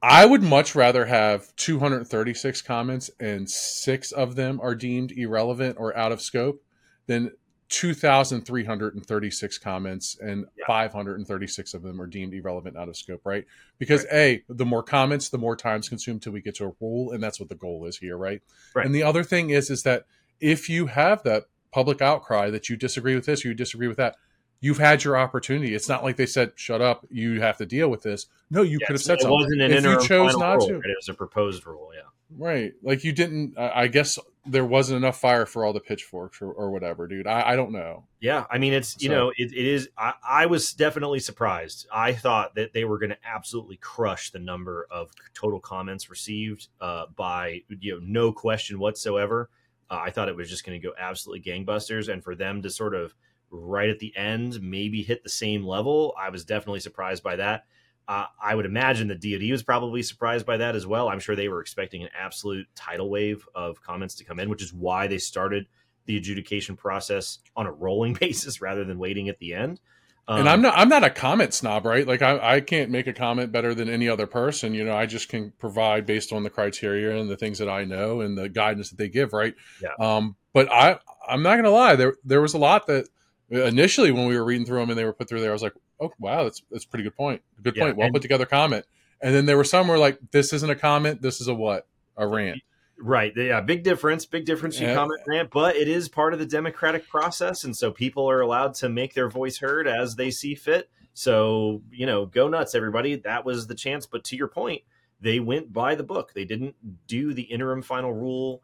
I 0.03 0.27
would 0.27 0.43
much 0.43 0.75
rather 0.75 1.07
have 1.07 1.55
236 1.57 2.63
comments 2.63 3.11
and 3.21 3.49
six 3.49 4.11
of 4.11 4.35
them 4.35 4.61
are 4.61 4.75
deemed 4.75 5.13
irrelevant 5.13 5.77
or 5.79 5.97
out 5.97 6.11
of 6.11 6.21
scope 6.21 6.63
than 7.07 7.31
2,336 7.69 9.59
comments 9.59 10.19
and 10.21 10.45
yeah. 10.59 10.65
536 10.67 11.75
of 11.75 11.83
them 11.83 12.03
are 12.03 12.07
deemed 12.07 12.35
irrelevant 12.35 12.77
out 12.77 12.89
of 12.89 12.97
scope, 12.97 13.23
right? 13.25 13.47
Because 13.79 14.05
right. 14.13 14.43
A, 14.49 14.53
the 14.53 14.67
more 14.67 14.83
comments, 14.83 15.29
the 15.29 15.39
more 15.39 15.57
time's 15.57 15.89
consumed 15.89 16.21
till 16.21 16.33
we 16.33 16.43
get 16.43 16.57
to 16.57 16.67
a 16.67 16.73
rule, 16.81 17.13
and 17.13 17.23
that's 17.23 17.41
what 17.41 17.49
the 17.49 17.55
goal 17.55 17.87
is 17.87 17.97
here, 17.97 18.17
right? 18.17 18.43
right? 18.75 18.85
And 18.85 18.95
the 18.95 19.05
other 19.05 19.23
thing 19.23 19.51
is, 19.51 19.71
is 19.71 19.85
that 19.85 20.05
if 20.41 20.69
you 20.69 20.87
have 20.87 21.23
that 21.23 21.45
public 21.73 22.03
outcry 22.03 22.51
that 22.51 22.69
you 22.69 22.77
disagree 22.77 23.15
with 23.15 23.25
this 23.25 23.45
or 23.45 23.49
you 23.49 23.55
disagree 23.55 23.89
with 23.89 23.97
that, 23.97 24.17
you've 24.63 24.79
had 24.79 25.05
your 25.05 25.19
opportunity. 25.19 25.75
It's 25.75 25.91
not 25.91 26.03
like 26.03 26.17
they 26.17 26.25
said, 26.25 26.53
"Shut 26.55 26.81
up, 26.81 27.07
you 27.11 27.43
have 27.43 27.59
to 27.59 27.67
deal 27.67 27.91
with 27.91 28.03
this." 28.03 28.27
No, 28.51 28.63
you 28.63 28.79
yes, 28.81 28.87
could 28.87 28.95
have 28.95 29.03
said 29.03 29.19
it 29.19 29.23
something. 29.23 29.39
Wasn't 29.39 29.61
an 29.61 29.73
if 29.73 29.85
you 29.85 30.01
chose 30.09 30.35
not 30.39 30.55
rule, 30.57 30.69
to. 30.69 30.75
It 30.77 30.97
was 30.97 31.11
a 31.11 31.15
proposed 31.15 31.67
rule, 31.67 31.91
yeah. 31.95 32.09
Right, 32.35 32.73
like 32.83 33.05
you 33.05 33.13
didn't. 33.13 33.59
I 33.59 33.89
guess 33.89 34.19
there 34.47 34.65
wasn't 34.65 34.97
enough 34.97 35.21
fire 35.21 35.47
for 35.47 35.65
all 35.65 35.73
the 35.73 35.81
pitchforks 35.81 36.43
or, 36.43 36.51
or 36.51 36.71
whatever, 36.71 37.07
dude. 37.07 37.27
I, 37.27 37.51
I, 37.51 37.57
don't 37.57 37.71
know. 37.71 38.05
Yeah, 38.21 38.45
I 38.51 38.59
mean, 38.59 38.73
it's 38.73 39.01
you 39.01 39.09
so. 39.09 39.15
know, 39.15 39.29
it, 39.37 39.53
it 39.53 39.67
is. 39.67 39.89
I, 39.97 40.15
I 40.27 40.47
was 40.47 40.73
definitely 40.73 41.21
surprised. 41.21 41.87
I 41.93 42.13
thought 42.15 42.55
that 42.57 42.73
they 42.73 42.85
were 42.85 42.99
going 42.99 43.11
to 43.11 43.19
absolutely 43.25 43.77
crush 43.77 44.31
the 44.31 44.41
number 44.41 44.87
of 44.91 45.11
total 45.35 45.61
comments 45.61 46.11
received 46.11 46.69
uh, 46.81 47.07
by 47.15 47.63
you 47.69 47.95
know 47.95 48.01
no 48.03 48.33
question 48.33 48.79
whatsoever. 48.79 49.51
Uh, 49.91 50.01
I 50.03 50.11
thought 50.11 50.29
it 50.29 50.37
was 50.37 50.49
just 50.49 50.65
going 50.65 50.81
to 50.81 50.85
go 50.85 50.95
absolutely 50.99 51.43
gangbusters, 51.43 52.13
and 52.13 52.25
for 52.25 52.35
them 52.35 52.63
to 52.63 52.71
sort 52.71 52.95
of 52.95 53.15
right 53.53 53.91
at 53.91 53.99
the 53.99 54.17
end, 54.17 54.61
maybe 54.63 55.03
hit 55.03 55.23
the 55.23 55.29
same 55.29 55.65
level. 55.65 56.15
I 56.19 56.31
was 56.31 56.45
definitely 56.45 56.81
surprised 56.81 57.23
by 57.23 57.37
that. 57.37 57.67
Uh, 58.09 58.27
I 58.43 58.55
would 58.55 58.67
imagine 58.67 59.09
the 59.09 59.15
DoD 59.15 59.51
was 59.51 59.63
probably 59.63 60.03
surprised 60.03 60.45
by 60.45 60.57
that 60.57 60.75
as 60.75 60.87
well. 60.87 61.09
I'm 61.09 61.21
sure 61.21 61.37
they 61.37 61.49
were 61.49 61.61
expecting 61.61 62.03
an 62.03 62.09
absolute 62.19 62.67
tidal 62.75 63.09
wave 63.09 63.47
of 63.55 63.81
comments 63.81 64.17
to 64.17 64.25
come 64.25 64.41
in, 64.41 64.51
which 64.51 64.63
is 64.63 64.73
why 64.73 65.07
they 65.07 65.19
started 65.19 65.67
the 66.07 66.17
adjudication 66.17 66.77
process 66.77 67.39
on 67.55 67.67
a 67.67 67.73
rolling 67.73 68.15
basis 68.21 68.61
rather 68.61 68.85
than 68.85 68.99
waiting 68.99 69.29
at 69.29 69.39
the 69.39 69.55
end. 69.55 69.81
Um, 70.29 70.41
and 70.41 70.49
I'm 70.49 70.63
not 70.63 70.75
I'm 70.77 70.89
not 70.89 71.03
a 71.03 71.11
comment 71.11 71.53
snob, 71.53 71.85
right? 71.85 72.07
Like 72.07 72.23
I, 72.23 72.57
I 72.57 72.61
can't 72.61 72.91
make 72.91 73.09
a 73.09 73.13
comment 73.13 73.51
better 73.51 73.75
than 73.75 73.89
any 73.89 74.09
other 74.09 74.27
person. 74.27 74.73
You 74.73 74.85
know, 74.85 74.97
I 74.97 75.05
just 75.05 75.29
can 75.29 75.53
provide 75.59 76.07
based 76.07 76.33
on 76.33 76.45
the 76.45 76.51
criteria 76.51 77.17
and 77.17 77.29
the 77.29 77.37
things 77.37 77.59
that 77.59 77.69
I 77.69 77.85
know 77.85 78.21
and 78.21 78.39
the 78.39 78.49
guidance 78.49 78.91
that 78.91 78.99
they 78.99 79.09
give, 79.09 79.33
right? 79.33 79.55
Yeah. 79.83 79.91
Um, 79.99 80.37
but 80.53 80.71
I 80.71 80.99
I'm 81.29 81.43
not 81.43 81.57
gonna 81.57 81.71
lie, 81.71 81.97
there 81.97 82.15
there 82.25 82.41
was 82.41 82.55
a 82.55 82.59
lot 82.59 82.87
that 82.87 83.09
initially 83.53 84.11
when 84.11 84.27
we 84.27 84.37
were 84.37 84.45
reading 84.45 84.67
through 84.67 84.81
them 84.81 84.91
and 84.91 84.99
they 84.99 85.05
were 85.05 85.13
put 85.13 85.29
through 85.29 85.41
there, 85.41 85.51
I 85.51 85.53
was 85.53 85.63
like, 85.63 85.75
oh 86.01 86.13
wow, 86.19 86.45
that's 86.45 86.63
that's 86.71 86.85
a 86.85 86.89
pretty 86.89 87.05
good 87.05 87.17
point. 87.17 87.43
Good 87.63 87.77
yeah, 87.77 87.85
point. 87.85 87.97
Well 87.97 88.11
put 88.11 88.23
together 88.23 88.47
comment. 88.47 88.87
And 89.21 89.35
then 89.35 89.47
there 89.47 89.57
were 89.57 89.65
some 89.65 89.87
where 89.89 89.99
like, 89.99 90.19
this 90.33 90.53
isn't 90.53 90.69
a 90.69 90.75
comment. 90.75 91.23
This 91.23 91.41
is 91.41 91.49
a 91.49 91.55
what? 91.55 91.87
A 92.17 92.27
rant. 92.27 92.61
Right. 92.99 93.33
Yeah. 93.37 93.61
Big 93.61 93.83
difference. 93.83 94.27
Big 94.27 94.45
difference 94.45 94.81
You 94.81 94.89
yeah. 94.89 94.95
comment 94.95 95.21
rant, 95.27 95.51
but 95.51 95.77
it 95.77 95.89
is 95.89 96.09
part 96.09 96.33
of 96.33 96.39
the 96.39 96.47
democratic 96.47 97.09
process, 97.09 97.65
and 97.65 97.77
so 97.77 97.91
people 97.91 98.29
are 98.31 98.41
allowed 98.41 98.75
to 98.75 98.89
make 98.89 99.15
their 99.15 99.29
voice 99.29 99.59
heard 99.59 99.87
as 99.87 100.17
they 100.17 100.31
see 100.31 100.55
fit. 100.55 100.89
So 101.15 101.83
you 101.91 102.07
know, 102.07 102.27
go 102.27 102.49
nuts, 102.49 102.75
everybody. 102.75 103.17
That 103.17 103.45
was 103.45 103.67
the 103.67 103.75
chance. 103.75 104.07
But 104.07 104.25
to 104.25 104.37
your 104.37 104.49
point, 104.49 104.83
they 105.21 105.41
went 105.41 105.73
by 105.73 105.95
the 105.95 106.05
book. 106.05 106.33
They 106.35 106.45
didn't 106.45 106.77
do 107.07 107.35
the 107.35 107.43
interim 107.43 107.83
final 107.83 108.13
rule 108.13 108.63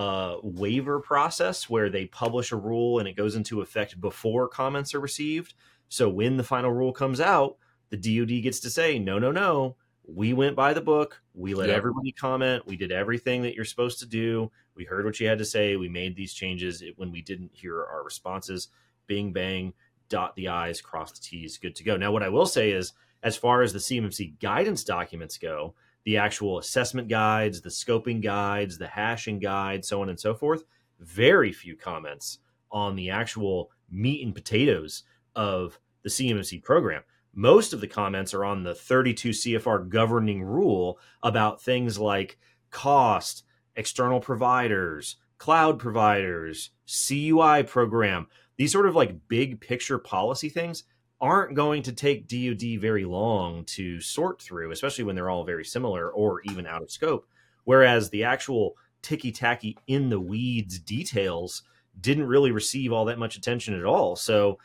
uh, 0.00 0.38
waiver 0.42 0.98
process 0.98 1.68
where 1.68 1.90
they 1.90 2.06
publish 2.06 2.52
a 2.52 2.56
rule 2.56 2.98
and 3.00 3.06
it 3.06 3.16
goes 3.16 3.34
into 3.34 3.60
effect 3.60 4.00
before 4.00 4.48
comments 4.48 4.94
are 4.94 5.00
received. 5.00 5.52
So 5.90 6.08
when 6.08 6.38
the 6.38 6.42
final 6.42 6.72
rule 6.72 6.92
comes 6.92 7.20
out, 7.20 7.58
the 7.90 7.98
DoD 7.98 8.42
gets 8.42 8.60
to 8.60 8.70
say, 8.70 8.98
no, 8.98 9.18
no, 9.18 9.30
no, 9.30 9.76
we 10.06 10.32
went 10.32 10.56
by 10.56 10.72
the 10.72 10.80
book. 10.80 11.20
We 11.34 11.52
let 11.52 11.68
Yep. 11.68 11.76
everybody 11.76 12.12
comment. 12.12 12.66
We 12.66 12.76
did 12.76 12.92
everything 12.92 13.42
that 13.42 13.54
you're 13.54 13.66
supposed 13.66 13.98
to 13.98 14.06
do. 14.06 14.50
We 14.74 14.84
heard 14.84 15.04
what 15.04 15.20
you 15.20 15.28
had 15.28 15.36
to 15.38 15.44
say. 15.44 15.76
We 15.76 15.90
made 15.90 16.16
these 16.16 16.32
changes 16.32 16.80
It- 16.80 16.96
when 16.98 17.12
we 17.12 17.20
didn't 17.20 17.50
hear 17.52 17.84
our 17.84 18.02
responses. 18.02 18.68
Bing 19.06 19.32
bang, 19.34 19.74
dot 20.08 20.34
the 20.34 20.48
i's, 20.48 20.80
cross 20.80 21.12
the 21.12 21.20
t's, 21.20 21.58
good 21.58 21.76
to 21.76 21.84
go. 21.84 21.98
Now, 21.98 22.10
what 22.10 22.22
I 22.22 22.28
will 22.30 22.46
say 22.46 22.70
is, 22.70 22.92
as 23.22 23.36
far 23.36 23.60
as 23.60 23.74
the 23.74 23.80
CMMC 23.80 24.34
guidance 24.40 24.82
documents 24.82 25.36
go, 25.36 25.74
the 26.04 26.16
actual 26.16 26.58
assessment 26.58 27.08
guides, 27.08 27.60
the 27.60 27.68
scoping 27.68 28.22
guides, 28.22 28.78
the 28.78 28.86
hashing 28.86 29.38
guides, 29.38 29.88
so 29.88 30.02
on 30.02 30.08
and 30.08 30.18
so 30.18 30.34
forth, 30.34 30.64
very 30.98 31.52
few 31.52 31.76
comments 31.76 32.38
on 32.70 32.96
the 32.96 33.10
actual 33.10 33.70
meat 33.90 34.24
and 34.24 34.34
potatoes 34.34 35.04
of 35.34 35.78
the 36.02 36.08
CMMC 36.08 36.62
program. 36.62 37.02
Most 37.34 37.72
of 37.72 37.80
the 37.80 37.86
comments 37.86 38.34
are 38.34 38.44
on 38.44 38.62
the 38.62 38.74
32 38.74 39.30
CFR 39.30 39.88
governing 39.88 40.42
rule 40.42 40.98
about 41.22 41.62
things 41.62 41.98
like 41.98 42.38
cost, 42.70 43.44
external 43.76 44.20
providers, 44.20 45.16
cloud 45.38 45.78
providers, 45.78 46.70
CUI 46.86 47.62
program. 47.62 48.26
These 48.56 48.72
sort 48.72 48.86
of 48.86 48.96
like 48.96 49.28
big 49.28 49.60
picture 49.60 49.98
policy 49.98 50.48
things 50.48 50.84
aren't 51.20 51.54
going 51.54 51.82
to 51.82 51.92
take 51.92 52.28
DoD 52.28 52.80
very 52.80 53.04
long 53.04 53.64
to 53.64 54.00
sort 54.00 54.40
through, 54.40 54.70
especially 54.70 55.04
when 55.04 55.14
they're 55.14 55.30
all 55.30 55.44
very 55.44 55.64
similar 55.64 56.10
or 56.10 56.40
even 56.42 56.66
out 56.66 56.82
of 56.82 56.90
scope. 56.90 57.26
Whereas 57.64 58.10
the 58.10 58.24
actual 58.24 58.76
ticky 59.02 59.32
tacky 59.32 59.76
in 59.86 60.08
the 60.08 60.20
weeds 60.20 60.78
details 60.78 61.62
didn't 62.00 62.26
really 62.26 62.52
receive 62.52 62.92
all 62.92 63.04
that 63.06 63.18
much 63.18 63.36
attention 63.36 63.74
at 63.74 63.84
all. 63.84 64.16
So, 64.16 64.58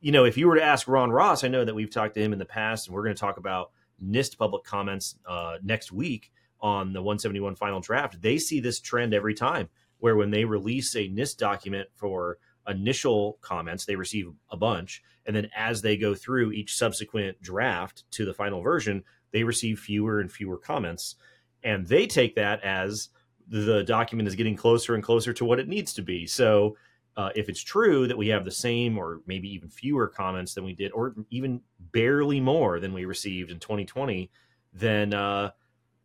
you 0.00 0.12
know, 0.12 0.24
if 0.24 0.36
you 0.36 0.48
were 0.48 0.56
to 0.56 0.62
ask 0.62 0.88
Ron 0.88 1.10
Ross, 1.10 1.44
I 1.44 1.48
know 1.48 1.64
that 1.64 1.74
we've 1.74 1.90
talked 1.90 2.14
to 2.14 2.22
him 2.22 2.32
in 2.32 2.38
the 2.38 2.44
past, 2.44 2.86
and 2.86 2.94
we're 2.94 3.04
going 3.04 3.14
to 3.14 3.20
talk 3.20 3.36
about 3.36 3.70
NIST 4.04 4.38
public 4.38 4.64
comments 4.64 5.16
uh, 5.28 5.58
next 5.62 5.92
week 5.92 6.32
on 6.60 6.92
the 6.92 7.02
171 7.02 7.54
final 7.54 7.80
draft. 7.80 8.20
They 8.20 8.38
see 8.38 8.60
this 8.60 8.80
trend 8.80 9.14
every 9.14 9.34
time, 9.34 9.68
where 9.98 10.16
when 10.16 10.30
they 10.30 10.44
release 10.44 10.94
a 10.96 11.08
NIST 11.08 11.36
document 11.36 11.88
for 11.94 12.38
initial 12.68 13.38
comments, 13.40 13.84
they 13.84 13.96
receive 13.96 14.30
a 14.50 14.56
bunch, 14.56 15.02
and 15.26 15.34
then 15.34 15.48
as 15.56 15.82
they 15.82 15.96
go 15.96 16.14
through 16.14 16.52
each 16.52 16.76
subsequent 16.76 17.40
draft 17.42 18.04
to 18.12 18.24
the 18.24 18.34
final 18.34 18.62
version, 18.62 19.04
they 19.32 19.44
receive 19.44 19.78
fewer 19.78 20.20
and 20.20 20.30
fewer 20.30 20.58
comments, 20.58 21.16
and 21.62 21.86
they 21.86 22.06
take 22.06 22.34
that 22.34 22.62
as 22.62 23.10
the 23.48 23.82
document 23.84 24.28
is 24.28 24.36
getting 24.36 24.56
closer 24.56 24.94
and 24.94 25.02
closer 25.02 25.32
to 25.32 25.44
what 25.44 25.58
it 25.58 25.68
needs 25.68 25.92
to 25.94 26.02
be. 26.02 26.26
So 26.26 26.76
uh, 27.16 27.30
if 27.34 27.48
it's 27.48 27.62
true 27.62 28.06
that 28.06 28.16
we 28.16 28.28
have 28.28 28.44
the 28.44 28.50
same 28.50 28.96
or 28.96 29.20
maybe 29.26 29.52
even 29.52 29.68
fewer 29.68 30.06
comments 30.06 30.54
than 30.54 30.64
we 30.64 30.72
did, 30.72 30.92
or 30.92 31.14
even 31.30 31.60
barely 31.92 32.40
more 32.40 32.78
than 32.78 32.94
we 32.94 33.04
received 33.04 33.50
in 33.50 33.58
2020, 33.58 34.30
then 34.72 35.12
uh, 35.12 35.50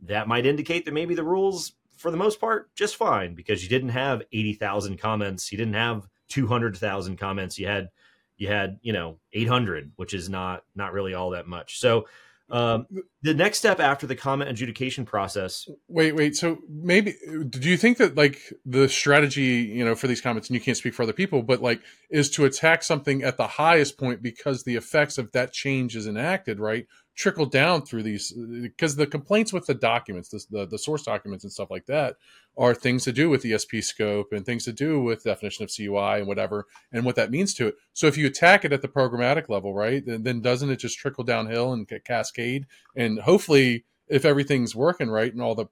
that 0.02 0.28
might 0.28 0.46
indicate 0.46 0.86
that 0.86 0.94
maybe 0.94 1.14
the 1.14 1.24
rules, 1.24 1.74
for 1.96 2.10
the 2.10 2.18
most 2.18 2.40
part, 2.42 2.74
just 2.76 2.96
fine 2.96 3.36
because 3.36 3.64
you 3.64 3.70
didn't 3.70 3.90
have 3.90 4.24
80,000 4.34 4.98
comments, 4.98 5.52
you 5.52 5.58
didn't 5.58 5.76
have 5.76 6.08
200,000 6.30 7.18
comments, 7.18 7.58
you 7.60 7.68
had 7.68 7.90
you 8.38 8.48
had 8.48 8.80
you 8.82 8.94
know 8.94 9.18
800, 9.34 9.92
which 9.96 10.14
is 10.14 10.30
not 10.30 10.64
not 10.76 10.94
really 10.94 11.14
all 11.14 11.32
that 11.32 11.48
much. 11.48 11.80
So 11.80 12.06
um, 12.50 12.86
the 13.24 13.34
next 13.34 13.58
step 13.58 13.80
after 13.80 14.06
the 14.06 14.16
comment 14.16 14.52
adjudication 14.52 15.04
process 15.04 15.68
Wait, 15.88 16.16
wait. 16.16 16.36
So 16.36 16.60
maybe 16.70 17.16
do 17.50 17.68
you 17.68 17.78
think 17.78 17.98
that 17.98 18.16
like 18.16 18.40
the 18.66 18.88
strategy, 18.88 19.72
you 19.74 19.84
know, 19.84 19.96
for 19.96 20.06
these 20.08 20.22
comments, 20.22 20.50
and 20.50 20.56
you 20.56 20.62
can't 20.62 20.78
speak 20.78 20.94
for 20.94 21.04
other 21.04 21.14
people, 21.14 21.42
but 21.42 21.62
like 21.62 21.82
is 22.12 22.30
to 22.32 22.46
attack 22.46 22.84
something 22.84 23.24
at 23.24 23.38
the 23.38 23.48
highest 23.48 23.98
point 23.98 24.22
because 24.22 24.64
the 24.64 24.76
effects 24.76 25.18
of 25.18 25.32
that 25.32 25.54
change 25.54 25.96
is 25.96 26.06
enacted, 26.06 26.60
right? 26.60 26.86
Trickle 27.16 27.46
down 27.46 27.86
through 27.86 28.04
these 28.04 28.34
because 28.34 28.96
the 28.96 29.08
complaints 29.08 29.54
with 29.54 29.66
the 29.66 29.74
documents, 29.74 30.30
the, 30.30 30.44
the 30.50 30.66
the 30.66 30.78
source 30.78 31.04
documents 31.04 31.46
and 31.46 31.54
stuff 31.54 31.72
like 31.72 31.86
that, 31.86 32.18
are 32.58 32.74
things 32.74 33.06
to 33.06 33.14
do 33.14 33.30
with 33.30 33.44
ESP 33.44 33.84
scope 33.84 34.34
and 34.34 34.46
things 34.46 34.66
to 34.66 34.74
do 34.74 35.02
with 35.02 35.24
definition 35.24 35.64
of 35.64 35.72
CUI 35.72 36.20
and 36.20 36.28
whatever, 36.28 36.66
and 36.92 37.06
what 37.06 37.16
that 37.16 37.32
means 37.32 37.54
to 37.54 37.68
it. 37.68 37.76
So 37.94 38.08
if 38.08 38.18
you 38.18 38.28
attack 38.28 38.66
it 38.66 38.74
at 38.74 38.82
the 38.82 38.90
programmatic 38.90 39.48
level, 39.48 39.74
right, 39.74 40.06
then, 40.06 40.24
then 40.24 40.42
doesn't 40.42 40.70
it 40.70 40.78
just 40.78 40.98
trickle 40.98 41.24
downhill 41.24 41.72
and 41.72 41.88
ca- 41.88 42.00
cascade? 42.00 42.66
And 42.98 43.20
hopefully, 43.20 43.86
if 44.08 44.26
everything's 44.26 44.76
working 44.76 45.10
right 45.10 45.32
and 45.32 45.42
all 45.42 45.56
the 45.56 45.68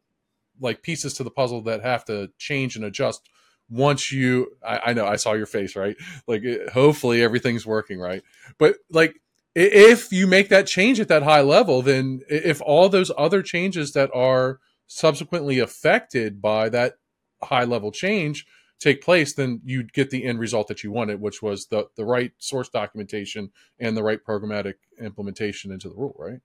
like 0.60 0.82
pieces 0.82 1.13
to 1.15 1.23
the 1.23 1.32
puzzle 1.32 1.62
that 1.63 1.82
have 1.82 2.06
to 2.06 2.29
change 2.38 2.75
and 2.75 2.86
adjust 2.86 3.29
once 3.69 4.12
you 4.12 4.47
I, 4.65 4.79
I 4.88 4.93
know 4.93 5.06
i 5.06 5.15
saw 5.15 5.34
your 5.34 5.45
face 5.45 5.75
right 5.75 5.95
like 6.27 6.43
it, 6.43 6.69
hopefully 6.69 7.23
everything's 7.23 7.65
working 7.65 7.99
right 7.99 8.21
but 8.58 8.75
like 8.91 9.21
if 9.55 10.11
you 10.11 10.25
make 10.27 10.49
that 10.49 10.67
change 10.67 10.99
at 10.99 11.07
that 11.07 11.23
high 11.23 11.41
level 11.41 11.81
then 11.81 12.21
if 12.29 12.61
all 12.61 12.89
those 12.89 13.11
other 13.17 13.41
changes 13.41 13.93
that 13.93 14.09
are 14.13 14.59
subsequently 14.87 15.59
affected 15.59 16.41
by 16.41 16.69
that 16.69 16.93
high 17.43 17.63
level 17.63 17.91
change 17.91 18.45
take 18.79 19.01
place 19.01 19.33
then 19.33 19.61
you'd 19.63 19.93
get 19.93 20.09
the 20.09 20.25
end 20.25 20.39
result 20.39 20.67
that 20.67 20.83
you 20.83 20.91
wanted 20.91 21.21
which 21.21 21.41
was 21.41 21.67
the 21.67 21.87
the 21.95 22.05
right 22.05 22.31
source 22.37 22.69
documentation 22.69 23.51
and 23.79 23.95
the 23.95 24.03
right 24.03 24.19
programmatic 24.27 24.75
implementation 24.99 25.71
into 25.71 25.89
the 25.89 25.95
rule 25.95 26.15
right 26.17 26.39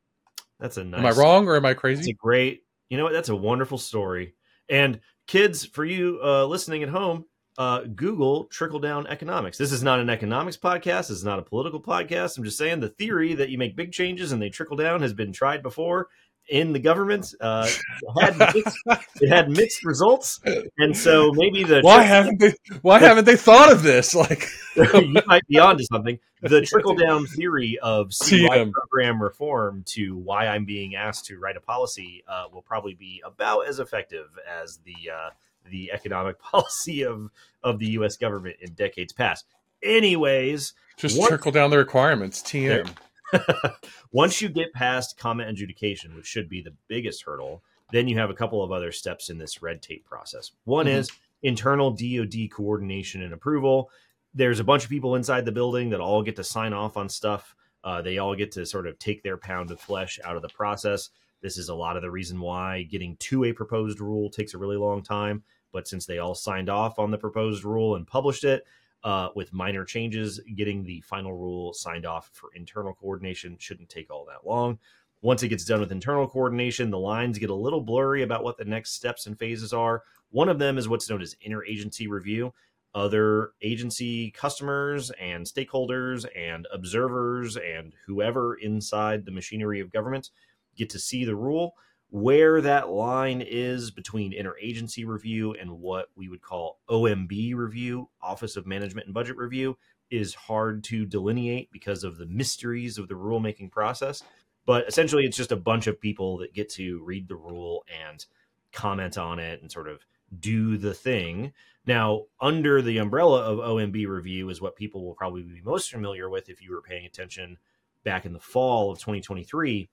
that's 0.60 0.76
a 0.76 0.84
nice 0.84 1.00
am 1.00 1.06
i 1.06 1.10
wrong 1.10 1.46
or 1.48 1.56
am 1.56 1.64
i 1.64 1.70
It's 1.70 1.80
crazy 1.80 2.10
a 2.10 2.14
great, 2.14 2.64
you 2.88 2.96
know 2.96 3.04
what? 3.04 3.12
That's 3.12 3.28
a 3.28 3.36
wonderful 3.36 3.78
story. 3.78 4.34
And 4.68 5.00
kids, 5.26 5.64
for 5.64 5.84
you 5.84 6.20
uh, 6.22 6.46
listening 6.46 6.82
at 6.82 6.88
home, 6.88 7.24
uh, 7.58 7.80
Google 7.80 8.44
trickle 8.44 8.78
down 8.78 9.08
economics. 9.08 9.58
This 9.58 9.72
is 9.72 9.82
not 9.82 9.98
an 9.98 10.08
economics 10.08 10.56
podcast. 10.56 11.08
This 11.08 11.10
is 11.10 11.24
not 11.24 11.40
a 11.40 11.42
political 11.42 11.82
podcast. 11.82 12.38
I'm 12.38 12.44
just 12.44 12.56
saying 12.56 12.78
the 12.78 12.88
theory 12.88 13.34
that 13.34 13.50
you 13.50 13.58
make 13.58 13.74
big 13.74 13.90
changes 13.90 14.30
and 14.30 14.40
they 14.40 14.48
trickle 14.48 14.76
down 14.76 15.02
has 15.02 15.12
been 15.12 15.32
tried 15.32 15.60
before 15.60 16.08
in 16.48 16.72
the 16.72 16.78
government. 16.78 17.34
Uh, 17.40 17.68
it, 17.68 18.22
had 18.22 18.38
mixed, 18.54 18.78
it 19.20 19.28
had 19.28 19.50
mixed 19.50 19.84
results, 19.84 20.40
and 20.78 20.96
so 20.96 21.32
maybe 21.34 21.64
the 21.64 21.80
why 21.80 22.02
haven't 22.02 22.38
they 22.38 22.54
why 22.82 23.00
haven't 23.00 23.24
they 23.24 23.36
thought 23.36 23.72
of 23.72 23.82
this 23.82 24.14
like 24.14 24.46
you 24.76 25.20
might 25.26 25.46
be 25.48 25.58
onto 25.58 25.82
something. 25.82 26.16
The 26.40 26.60
trickle 26.60 26.94
down 26.94 27.26
theory 27.26 27.76
of 27.82 28.12
CUI 28.12 28.70
program 28.72 29.20
reform 29.20 29.82
to 29.88 30.16
why 30.16 30.46
I'm 30.46 30.64
being 30.64 30.94
asked 30.94 31.26
to 31.26 31.38
write 31.40 31.56
a 31.56 31.60
policy 31.60 32.22
uh, 32.28 32.44
will 32.52 32.62
probably 32.62 32.94
be 32.94 33.20
about 33.26 33.66
as 33.66 33.80
effective 33.80 34.28
as 34.48 34.78
the 34.84 35.10
uh, 35.12 35.30
the 35.70 35.90
economic 35.92 36.38
policy 36.40 37.02
of 37.04 37.30
of 37.62 37.78
the 37.78 37.86
U.S. 37.90 38.16
government 38.16 38.56
in 38.60 38.72
decades 38.74 39.12
past. 39.12 39.46
Anyways, 39.82 40.74
just 40.96 41.18
What- 41.18 41.28
trickle 41.28 41.52
down 41.52 41.70
the 41.70 41.78
requirements 41.78 42.42
tm 42.42 42.88
once 44.12 44.40
you 44.40 44.48
get 44.48 44.72
past 44.72 45.18
comment 45.18 45.50
adjudication, 45.50 46.14
which 46.14 46.26
should 46.26 46.48
be 46.48 46.62
the 46.62 46.74
biggest 46.88 47.22
hurdle, 47.24 47.62
then 47.92 48.08
you 48.08 48.16
have 48.18 48.30
a 48.30 48.34
couple 48.34 48.62
of 48.62 48.72
other 48.72 48.92
steps 48.92 49.30
in 49.30 49.38
this 49.38 49.62
red 49.62 49.82
tape 49.82 50.04
process. 50.04 50.50
One 50.64 50.86
Mhm. 50.86 50.94
is 50.96 51.10
internal 51.42 51.90
DoD 51.90 52.48
coordination 52.50 53.22
and 53.22 53.32
approval. 53.32 53.90
There's 54.34 54.60
a 54.60 54.64
bunch 54.64 54.84
of 54.84 54.90
people 54.90 55.14
inside 55.14 55.44
the 55.44 55.52
building 55.52 55.90
that 55.90 56.00
all 56.00 56.22
get 56.22 56.36
to 56.36 56.44
sign 56.44 56.72
off 56.72 56.96
on 56.96 57.08
stuff. 57.08 57.54
Uh, 57.84 58.02
they 58.02 58.18
all 58.18 58.34
get 58.34 58.52
to 58.52 58.66
sort 58.66 58.86
of 58.86 58.98
take 58.98 59.22
their 59.22 59.36
pound 59.36 59.70
of 59.70 59.80
flesh 59.80 60.18
out 60.24 60.36
of 60.36 60.42
the 60.42 60.48
process. 60.48 61.10
This 61.40 61.56
is 61.56 61.68
a 61.68 61.74
lot 61.74 61.96
of 61.96 62.02
the 62.02 62.10
reason 62.10 62.40
why 62.40 62.82
getting 62.82 63.16
to 63.18 63.44
a 63.44 63.52
proposed 63.52 64.00
rule 64.00 64.28
takes 64.30 64.54
a 64.54 64.58
really 64.58 64.76
long 64.76 65.02
time. 65.02 65.44
But 65.72 65.88
since 65.88 66.06
they 66.06 66.18
all 66.18 66.34
signed 66.34 66.68
off 66.68 66.98
on 66.98 67.10
the 67.10 67.18
proposed 67.18 67.64
rule 67.64 67.96
and 67.96 68.06
published 68.06 68.44
it, 68.44 68.64
uh, 69.04 69.28
with 69.34 69.52
minor 69.52 69.84
changes, 69.84 70.40
getting 70.56 70.82
the 70.82 71.00
final 71.02 71.32
rule 71.32 71.72
signed 71.72 72.04
off 72.04 72.30
for 72.32 72.50
internal 72.54 72.94
coordination 72.94 73.56
shouldn't 73.58 73.88
take 73.88 74.10
all 74.10 74.26
that 74.26 74.46
long. 74.46 74.78
Once 75.20 75.42
it 75.42 75.48
gets 75.48 75.64
done 75.64 75.80
with 75.80 75.92
internal 75.92 76.28
coordination, 76.28 76.90
the 76.90 76.98
lines 76.98 77.38
get 77.38 77.50
a 77.50 77.54
little 77.54 77.80
blurry 77.80 78.22
about 78.22 78.44
what 78.44 78.56
the 78.56 78.64
next 78.64 78.94
steps 78.94 79.26
and 79.26 79.38
phases 79.38 79.72
are. 79.72 80.02
One 80.30 80.48
of 80.48 80.58
them 80.58 80.78
is 80.78 80.88
what's 80.88 81.08
known 81.08 81.22
as 81.22 81.36
interagency 81.46 82.08
review. 82.08 82.52
Other 82.94 83.52
agency 83.62 84.30
customers 84.30 85.10
and 85.20 85.44
stakeholders 85.44 86.26
and 86.36 86.66
observers 86.72 87.56
and 87.56 87.94
whoever 88.06 88.54
inside 88.54 89.24
the 89.24 89.32
machinery 89.32 89.80
of 89.80 89.92
government 89.92 90.30
get 90.76 90.90
to 90.90 90.98
see 90.98 91.24
the 91.24 91.36
rule. 91.36 91.74
Where 92.10 92.62
that 92.62 92.88
line 92.88 93.42
is 93.46 93.90
between 93.90 94.32
interagency 94.32 95.06
review 95.06 95.52
and 95.52 95.80
what 95.80 96.08
we 96.16 96.28
would 96.28 96.40
call 96.40 96.80
OMB 96.88 97.54
review, 97.54 98.08
Office 98.22 98.56
of 98.56 98.66
Management 98.66 99.06
and 99.06 99.14
Budget 99.14 99.36
Review, 99.36 99.76
is 100.10 100.34
hard 100.34 100.82
to 100.84 101.04
delineate 101.04 101.70
because 101.70 102.04
of 102.04 102.16
the 102.16 102.24
mysteries 102.24 102.96
of 102.96 103.08
the 103.08 103.14
rulemaking 103.14 103.70
process. 103.70 104.22
But 104.64 104.88
essentially, 104.88 105.24
it's 105.24 105.36
just 105.36 105.52
a 105.52 105.56
bunch 105.56 105.86
of 105.86 106.00
people 106.00 106.38
that 106.38 106.54
get 106.54 106.70
to 106.74 107.02
read 107.04 107.28
the 107.28 107.36
rule 107.36 107.84
and 108.06 108.24
comment 108.72 109.18
on 109.18 109.38
it 109.38 109.60
and 109.60 109.70
sort 109.70 109.88
of 109.88 110.00
do 110.40 110.76
the 110.76 110.94
thing. 110.94 111.52
Now, 111.86 112.24
under 112.40 112.82
the 112.82 112.98
umbrella 112.98 113.42
of 113.42 113.58
OMB 113.58 114.06
review 114.06 114.48
is 114.50 114.60
what 114.60 114.76
people 114.76 115.04
will 115.04 115.14
probably 115.14 115.42
be 115.42 115.60
most 115.62 115.90
familiar 115.90 116.28
with 116.28 116.48
if 116.48 116.62
you 116.62 116.72
were 116.72 116.82
paying 116.82 117.06
attention 117.06 117.58
back 118.04 118.24
in 118.24 118.32
the 118.32 118.40
fall 118.40 118.90
of 118.90 118.98
2023. 118.98 119.88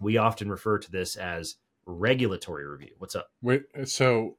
We 0.00 0.16
often 0.16 0.50
refer 0.50 0.78
to 0.78 0.90
this 0.90 1.16
as 1.16 1.56
regulatory 1.86 2.66
review. 2.66 2.94
What's 2.98 3.16
up? 3.16 3.30
Wait, 3.42 3.64
so 3.84 4.36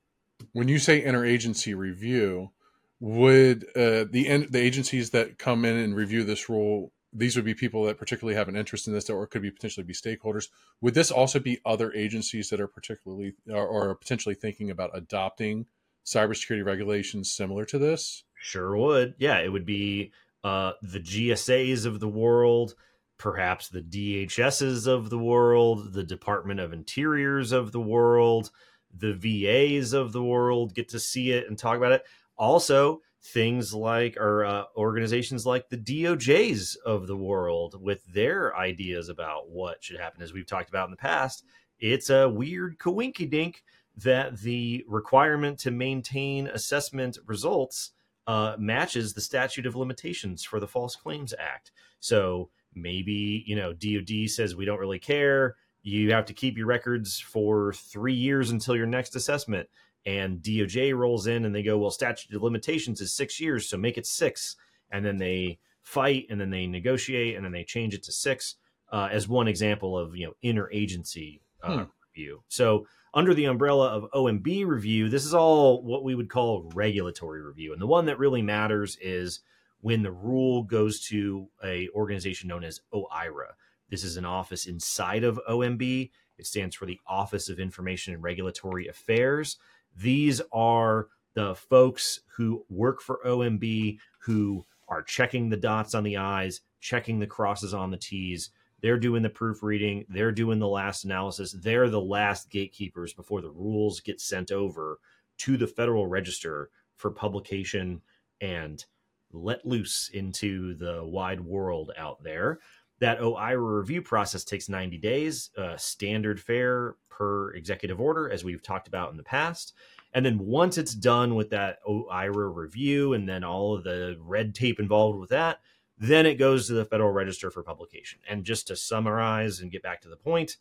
when 0.53 0.67
you 0.67 0.79
say 0.79 1.03
interagency 1.03 1.75
review 1.75 2.51
would 2.99 3.63
uh, 3.75 4.05
the 4.09 4.47
the 4.49 4.59
agencies 4.59 5.11
that 5.11 5.37
come 5.37 5.65
in 5.65 5.75
and 5.75 5.95
review 5.95 6.23
this 6.23 6.49
rule 6.49 6.91
these 7.11 7.35
would 7.35 7.45
be 7.45 7.55
people 7.55 7.85
that 7.85 7.97
particularly 7.97 8.35
have 8.35 8.47
an 8.47 8.55
interest 8.55 8.87
in 8.87 8.93
this 8.93 9.09
or 9.09 9.25
could 9.25 9.41
be 9.41 9.49
potentially 9.49 9.85
be 9.85 9.93
stakeholders 9.93 10.49
would 10.81 10.93
this 10.93 11.09
also 11.09 11.39
be 11.39 11.59
other 11.65 11.93
agencies 11.93 12.49
that 12.49 12.59
are 12.59 12.67
particularly 12.67 13.33
or, 13.49 13.65
or 13.65 13.95
potentially 13.95 14.35
thinking 14.35 14.69
about 14.69 14.91
adopting 14.93 15.65
cybersecurity 16.05 16.63
regulations 16.63 17.31
similar 17.31 17.63
to 17.65 17.79
this 17.79 18.23
sure 18.35 18.75
would 18.75 19.15
yeah 19.17 19.39
it 19.39 19.49
would 19.49 19.65
be 19.65 20.11
uh, 20.43 20.71
the 20.81 20.99
gsas 20.99 21.85
of 21.85 21.99
the 21.99 22.07
world 22.07 22.75
perhaps 23.19 23.69
the 23.69 23.81
dhs's 23.81 24.87
of 24.87 25.11
the 25.11 25.19
world 25.19 25.93
the 25.93 26.03
department 26.03 26.59
of 26.59 26.73
interiors 26.73 27.51
of 27.51 27.71
the 27.71 27.79
world 27.79 28.49
the 28.97 29.13
vas 29.13 29.93
of 29.93 30.11
the 30.11 30.23
world 30.23 30.73
get 30.73 30.89
to 30.89 30.99
see 30.99 31.31
it 31.31 31.47
and 31.47 31.59
talk 31.59 31.77
about 31.77 31.91
it 31.91 32.03
also 32.37 33.01
things 33.21 33.73
like 33.73 34.17
or 34.17 34.45
uh, 34.45 34.63
organizations 34.75 35.45
like 35.45 35.69
the 35.69 35.77
DOJs 35.77 36.77
of 36.85 37.07
the 37.07 37.17
world 37.17 37.81
with 37.81 38.05
their 38.05 38.55
ideas 38.55 39.09
about 39.09 39.49
what 39.49 39.83
should 39.83 39.99
happen. 39.99 40.21
As 40.21 40.33
we've 40.33 40.47
talked 40.47 40.69
about 40.69 40.85
in 40.85 40.91
the 40.91 40.97
past, 40.97 41.43
it's 41.79 42.09
a 42.09 42.29
weird 42.29 42.77
coinky 42.77 43.29
dink 43.29 43.63
that 43.97 44.39
the 44.39 44.85
requirement 44.87 45.59
to 45.59 45.71
maintain 45.71 46.47
assessment 46.47 47.17
results 47.25 47.91
uh, 48.27 48.55
matches 48.57 49.13
the 49.13 49.21
statute 49.21 49.65
of 49.65 49.75
limitations 49.75 50.43
for 50.43 50.59
the 50.59 50.67
False 50.67 50.95
Claims 50.95 51.33
Act. 51.37 51.71
So 51.99 52.49
maybe, 52.73 53.43
you 53.45 53.55
know, 53.55 53.73
DOD 53.73 54.29
says 54.29 54.55
we 54.55 54.65
don't 54.65 54.79
really 54.79 54.99
care. 54.99 55.55
You 55.81 56.11
have 56.11 56.25
to 56.25 56.33
keep 56.33 56.57
your 56.57 56.67
records 56.67 57.19
for 57.19 57.73
three 57.73 58.13
years 58.13 58.51
until 58.51 58.75
your 58.75 58.85
next 58.85 59.15
assessment 59.15 59.69
and 60.05 60.41
DOJ 60.41 60.97
rolls 60.97 61.27
in 61.27 61.45
and 61.45 61.53
they 61.53 61.63
go, 61.63 61.77
well, 61.77 61.91
statute 61.91 62.35
of 62.35 62.43
limitations 62.43 63.01
is 63.01 63.13
six 63.13 63.39
years, 63.39 63.67
so 63.67 63.77
make 63.77 63.97
it 63.97 64.05
six. 64.05 64.55
And 64.91 65.05
then 65.05 65.17
they 65.17 65.59
fight 65.81 66.27
and 66.29 66.39
then 66.39 66.49
they 66.49 66.67
negotiate 66.67 67.35
and 67.35 67.43
then 67.43 67.51
they 67.51 67.63
change 67.63 67.93
it 67.93 68.03
to 68.03 68.11
six 68.11 68.55
uh, 68.91 69.09
as 69.11 69.27
one 69.27 69.47
example 69.47 69.97
of 69.97 70.15
you 70.15 70.25
know 70.25 70.33
interagency 70.43 71.41
uh, 71.63 71.77
hmm. 71.77 71.83
review. 72.15 72.43
So 72.47 72.87
under 73.13 73.33
the 73.33 73.45
umbrella 73.45 73.87
of 73.89 74.11
OMB 74.11 74.65
review, 74.65 75.09
this 75.09 75.25
is 75.25 75.33
all 75.33 75.83
what 75.83 76.03
we 76.03 76.15
would 76.15 76.29
call 76.29 76.71
regulatory 76.75 77.41
review, 77.41 77.73
and 77.73 77.81
the 77.81 77.87
one 77.87 78.05
that 78.05 78.19
really 78.19 78.41
matters 78.41 78.97
is 79.01 79.41
when 79.81 80.03
the 80.03 80.11
rule 80.11 80.63
goes 80.63 80.99
to 80.99 81.47
a 81.63 81.89
organization 81.89 82.49
known 82.49 82.63
as 82.63 82.81
OIRA. 82.93 83.53
This 83.89 84.03
is 84.03 84.17
an 84.17 84.25
office 84.25 84.65
inside 84.65 85.23
of 85.23 85.39
OMB. 85.49 86.11
It 86.37 86.45
stands 86.45 86.75
for 86.75 86.85
the 86.85 86.99
Office 87.07 87.49
of 87.49 87.59
Information 87.59 88.13
and 88.13 88.23
Regulatory 88.23 88.87
Affairs. 88.87 89.57
These 89.95 90.41
are 90.53 91.07
the 91.33 91.55
folks 91.55 92.21
who 92.35 92.65
work 92.69 93.01
for 93.01 93.19
OMB 93.25 93.97
who 94.21 94.65
are 94.87 95.01
checking 95.01 95.49
the 95.49 95.57
dots 95.57 95.93
on 95.93 96.03
the 96.03 96.17
I's, 96.17 96.61
checking 96.79 97.19
the 97.19 97.27
crosses 97.27 97.73
on 97.73 97.91
the 97.91 97.97
T's. 97.97 98.49
They're 98.81 98.97
doing 98.97 99.23
the 99.23 99.29
proofreading, 99.29 100.05
they're 100.07 100.31
doing 100.31 100.59
the 100.59 100.67
last 100.67 101.03
analysis. 101.03 101.51
They're 101.51 101.89
the 101.89 102.01
last 102.01 102.49
gatekeepers 102.49 103.13
before 103.13 103.41
the 103.41 103.51
rules 103.51 103.99
get 103.99 104.21
sent 104.21 104.51
over 104.51 104.99
to 105.39 105.57
the 105.57 105.67
Federal 105.67 106.07
Register 106.07 106.69
for 106.95 107.11
publication 107.11 108.01
and 108.41 108.85
let 109.31 109.65
loose 109.65 110.09
into 110.13 110.75
the 110.75 111.03
wide 111.03 111.41
world 111.41 111.91
out 111.97 112.23
there. 112.23 112.59
That 112.99 113.19
OIRA 113.19 113.79
review 113.79 114.01
process 114.01 114.43
takes 114.43 114.67
90 114.67 114.97
days, 114.97 115.51
uh, 115.57 115.77
standard 115.77 116.39
fare 116.39 116.95
per 117.09 117.51
executive 117.53 118.01
order, 118.01 118.29
as 118.29 118.43
we've 118.43 118.63
talked 118.63 118.87
about 118.87 119.11
in 119.11 119.17
the 119.17 119.23
past. 119.23 119.73
And 120.13 120.25
then 120.25 120.39
once 120.39 120.77
it's 120.77 120.93
done 120.93 121.35
with 121.35 121.51
that 121.51 121.79
OIRA 121.87 122.53
review 122.53 123.13
and 123.13 123.29
then 123.29 123.43
all 123.43 123.75
of 123.75 123.83
the 123.83 124.17
red 124.19 124.55
tape 124.55 124.79
involved 124.79 125.19
with 125.19 125.29
that, 125.29 125.59
then 125.97 126.25
it 126.25 126.35
goes 126.35 126.67
to 126.67 126.73
the 126.73 126.85
Federal 126.85 127.11
Register 127.11 127.51
for 127.51 127.61
publication. 127.61 128.19
And 128.27 128.43
just 128.43 128.67
to 128.67 128.75
summarize 128.75 129.59
and 129.59 129.71
get 129.71 129.83
back 129.83 130.01
to 130.01 130.09
the 130.09 130.15
point, 130.15 130.57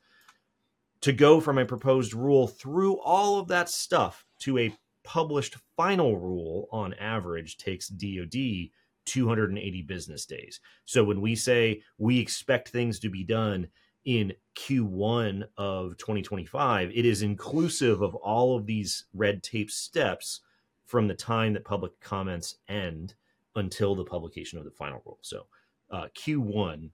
to 1.01 1.13
go 1.13 1.41
from 1.41 1.59
a 1.59 1.65
proposed 1.65 2.13
rule 2.13 2.49
through 2.49 2.99
all 2.99 3.39
of 3.39 3.49
that 3.49 3.69
stuff 3.69 4.27
to 4.41 4.59
a 4.59 4.75
published 5.09 5.57
final 5.75 6.19
rule 6.19 6.69
on 6.71 6.93
average 6.95 7.57
takes 7.57 7.89
DoD 7.89 8.69
280 9.07 9.83
business 9.89 10.27
days. 10.27 10.61
So 10.85 11.03
when 11.03 11.23
we 11.23 11.35
say 11.35 11.81
we 11.97 12.19
expect 12.19 12.69
things 12.69 12.99
to 12.99 13.09
be 13.09 13.25
done 13.25 13.69
in 14.05 14.35
Q1 14.55 15.45
of 15.57 15.97
2025, 15.97 16.91
it 16.95 17.07
is 17.07 17.23
inclusive 17.23 18.03
of 18.03 18.17
all 18.17 18.55
of 18.55 18.67
these 18.67 19.07
red 19.15 19.43
tape 19.43 19.71
steps 19.71 20.41
from 20.85 21.09
the 21.09 21.15
time 21.15 21.55
that 21.55 21.65
public 21.65 21.99
comments 22.01 22.57
end 22.69 23.15
until 23.57 23.95
the 23.95 24.05
publication 24.05 24.59
of 24.59 24.67
the 24.67 24.71
final 24.71 25.01
rule. 25.07 25.21
So 25.23 25.47
uh, 25.91 26.09
Q1 26.19 26.91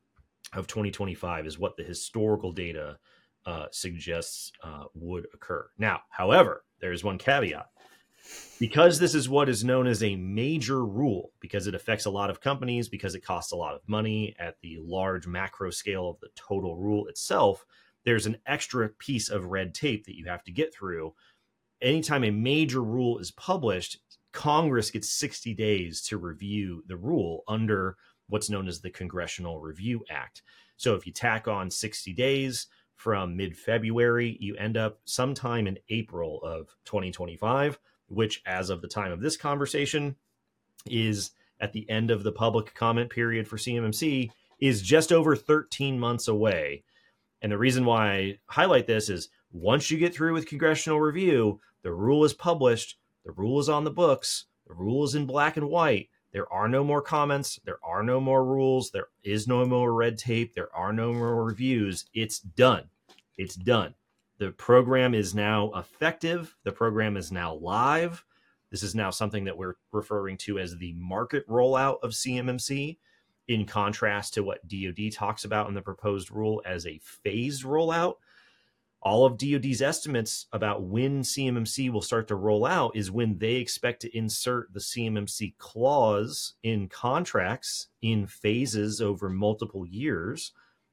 of 0.52 0.68
2025 0.68 1.46
is 1.46 1.58
what 1.58 1.76
the 1.76 1.82
historical 1.82 2.52
data 2.52 2.96
uh, 3.44 3.66
suggests 3.72 4.52
uh, 4.62 4.84
would 4.94 5.26
occur. 5.34 5.68
Now, 5.78 6.02
however, 6.10 6.64
there's 6.80 7.02
one 7.02 7.18
caveat 7.18 7.66
because 8.58 8.98
this 8.98 9.14
is 9.14 9.28
what 9.28 9.48
is 9.48 9.64
known 9.64 9.86
as 9.86 10.02
a 10.02 10.16
major 10.16 10.84
rule, 10.84 11.32
because 11.40 11.66
it 11.66 11.74
affects 11.74 12.04
a 12.04 12.10
lot 12.10 12.30
of 12.30 12.40
companies, 12.40 12.88
because 12.88 13.14
it 13.14 13.24
costs 13.24 13.52
a 13.52 13.56
lot 13.56 13.74
of 13.74 13.80
money 13.86 14.34
at 14.38 14.56
the 14.60 14.78
large 14.80 15.26
macro 15.26 15.70
scale 15.70 16.08
of 16.08 16.20
the 16.20 16.28
total 16.34 16.76
rule 16.76 17.06
itself, 17.06 17.64
there's 18.04 18.26
an 18.26 18.36
extra 18.46 18.88
piece 18.88 19.28
of 19.28 19.46
red 19.46 19.74
tape 19.74 20.06
that 20.06 20.16
you 20.16 20.26
have 20.26 20.44
to 20.44 20.52
get 20.52 20.74
through. 20.74 21.14
Anytime 21.80 22.24
a 22.24 22.30
major 22.30 22.82
rule 22.82 23.18
is 23.18 23.30
published, 23.30 23.98
Congress 24.32 24.90
gets 24.90 25.10
60 25.12 25.54
days 25.54 26.02
to 26.02 26.18
review 26.18 26.82
the 26.86 26.96
rule 26.96 27.42
under 27.48 27.96
what's 28.28 28.50
known 28.50 28.68
as 28.68 28.80
the 28.80 28.90
Congressional 28.90 29.60
Review 29.60 30.04
Act. 30.10 30.42
So 30.76 30.94
if 30.94 31.06
you 31.06 31.12
tack 31.12 31.46
on 31.46 31.70
60 31.70 32.12
days 32.14 32.66
from 32.94 33.36
mid 33.36 33.56
February, 33.56 34.36
you 34.40 34.56
end 34.56 34.76
up 34.76 34.98
sometime 35.04 35.66
in 35.66 35.78
April 35.88 36.40
of 36.42 36.68
2025 36.84 37.78
which, 38.08 38.42
as 38.46 38.70
of 38.70 38.82
the 38.82 38.88
time 38.88 39.12
of 39.12 39.20
this 39.20 39.36
conversation, 39.36 40.16
is 40.86 41.30
at 41.60 41.72
the 41.72 41.88
end 41.88 42.10
of 42.10 42.22
the 42.22 42.32
public 42.32 42.74
comment 42.74 43.10
period 43.10 43.48
for 43.48 43.56
CMMC, 43.56 44.30
is 44.60 44.82
just 44.82 45.12
over 45.12 45.36
13 45.36 45.98
months 45.98 46.28
away. 46.28 46.84
And 47.42 47.52
the 47.52 47.58
reason 47.58 47.84
why 47.84 48.10
I 48.10 48.38
highlight 48.46 48.86
this 48.86 49.08
is 49.08 49.28
once 49.52 49.90
you 49.90 49.98
get 49.98 50.14
through 50.14 50.32
with 50.32 50.46
congressional 50.46 51.00
review, 51.00 51.60
the 51.82 51.92
rule 51.92 52.24
is 52.24 52.32
published, 52.32 52.98
the 53.24 53.32
rule 53.32 53.60
is 53.60 53.68
on 53.68 53.84
the 53.84 53.90
books, 53.90 54.46
the 54.66 54.74
rule 54.74 55.04
is 55.04 55.14
in 55.14 55.26
black 55.26 55.56
and 55.56 55.68
white. 55.68 56.08
There 56.32 56.52
are 56.52 56.68
no 56.68 56.82
more 56.82 57.02
comments, 57.02 57.60
there 57.64 57.78
are 57.84 58.02
no 58.02 58.20
more 58.20 58.44
rules, 58.44 58.90
there 58.90 59.08
is 59.22 59.46
no 59.46 59.64
more 59.64 59.94
red 59.94 60.18
tape, 60.18 60.54
there 60.54 60.74
are 60.74 60.92
no 60.92 61.12
more 61.12 61.44
reviews. 61.44 62.06
It's 62.12 62.40
done. 62.40 62.84
It's 63.38 63.54
done. 63.54 63.94
The 64.38 64.50
program 64.52 65.14
is 65.14 65.34
now 65.34 65.72
effective. 65.74 66.56
The 66.64 66.72
program 66.72 67.16
is 67.16 67.30
now 67.30 67.54
live. 67.54 68.24
This 68.70 68.82
is 68.82 68.94
now 68.94 69.10
something 69.10 69.44
that 69.44 69.56
we're 69.56 69.76
referring 69.92 70.36
to 70.38 70.58
as 70.58 70.76
the 70.76 70.94
market 70.94 71.46
rollout 71.48 71.98
of 72.02 72.10
CMMC, 72.10 72.98
in 73.48 73.66
contrast 73.66 74.34
to 74.34 74.42
what 74.42 74.66
DoD 74.66 75.12
talks 75.12 75.44
about 75.44 75.68
in 75.68 75.74
the 75.74 75.82
proposed 75.82 76.30
rule 76.30 76.62
as 76.64 76.86
a 76.86 77.00
phased 77.02 77.64
rollout. 77.64 78.14
All 79.02 79.26
of 79.26 79.36
DoD's 79.36 79.82
estimates 79.82 80.46
about 80.52 80.82
when 80.82 81.22
CMMC 81.22 81.92
will 81.92 82.00
start 82.00 82.26
to 82.28 82.36
roll 82.36 82.64
out 82.64 82.96
is 82.96 83.10
when 83.10 83.36
they 83.36 83.56
expect 83.56 84.00
to 84.00 84.16
insert 84.16 84.72
the 84.72 84.80
CMMC 84.80 85.58
clause 85.58 86.54
in 86.62 86.88
contracts 86.88 87.88
in 88.00 88.26
phases 88.26 89.02
over 89.02 89.28
multiple 89.28 89.84
years. 89.84 90.52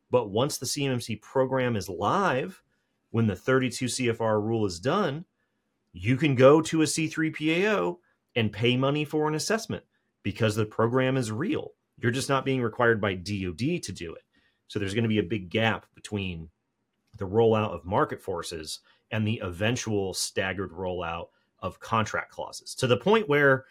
But 0.09 0.29
once 0.29 0.57
the 0.57 0.65
CMMC 0.65 1.21
program 1.21 1.77
is 1.77 1.87
live, 1.87 2.61
when 3.11 3.27
the 3.27 3.35
32 3.35 3.85
CFR 3.85 4.41
rule 4.41 4.65
is 4.65 4.79
done, 4.79 5.25
you 5.93 6.17
can 6.17 6.35
go 6.35 6.61
to 6.61 6.81
a 6.81 6.85
C3PAO 6.85 7.97
and 8.35 8.51
pay 8.51 8.77
money 8.77 9.05
for 9.05 9.27
an 9.27 9.35
assessment 9.35 9.83
because 10.23 10.55
the 10.55 10.65
program 10.65 11.17
is 11.17 11.31
real. 11.31 11.71
You're 11.97 12.11
just 12.11 12.29
not 12.29 12.45
being 12.45 12.61
required 12.61 12.99
by 13.01 13.13
DoD 13.13 13.83
to 13.83 13.91
do 13.91 14.13
it. 14.13 14.23
So 14.67 14.79
there's 14.79 14.93
going 14.93 15.03
to 15.03 15.09
be 15.09 15.19
a 15.19 15.23
big 15.23 15.49
gap 15.49 15.85
between 15.93 16.49
the 17.17 17.27
rollout 17.27 17.71
of 17.71 17.85
market 17.85 18.21
forces 18.21 18.79
and 19.11 19.27
the 19.27 19.41
eventual 19.43 20.13
staggered 20.13 20.71
rollout 20.71 21.27
of 21.59 21.79
contract 21.79 22.31
clauses 22.31 22.73
to 22.75 22.87
the 22.87 22.97
point 22.97 23.27
where, 23.27 23.65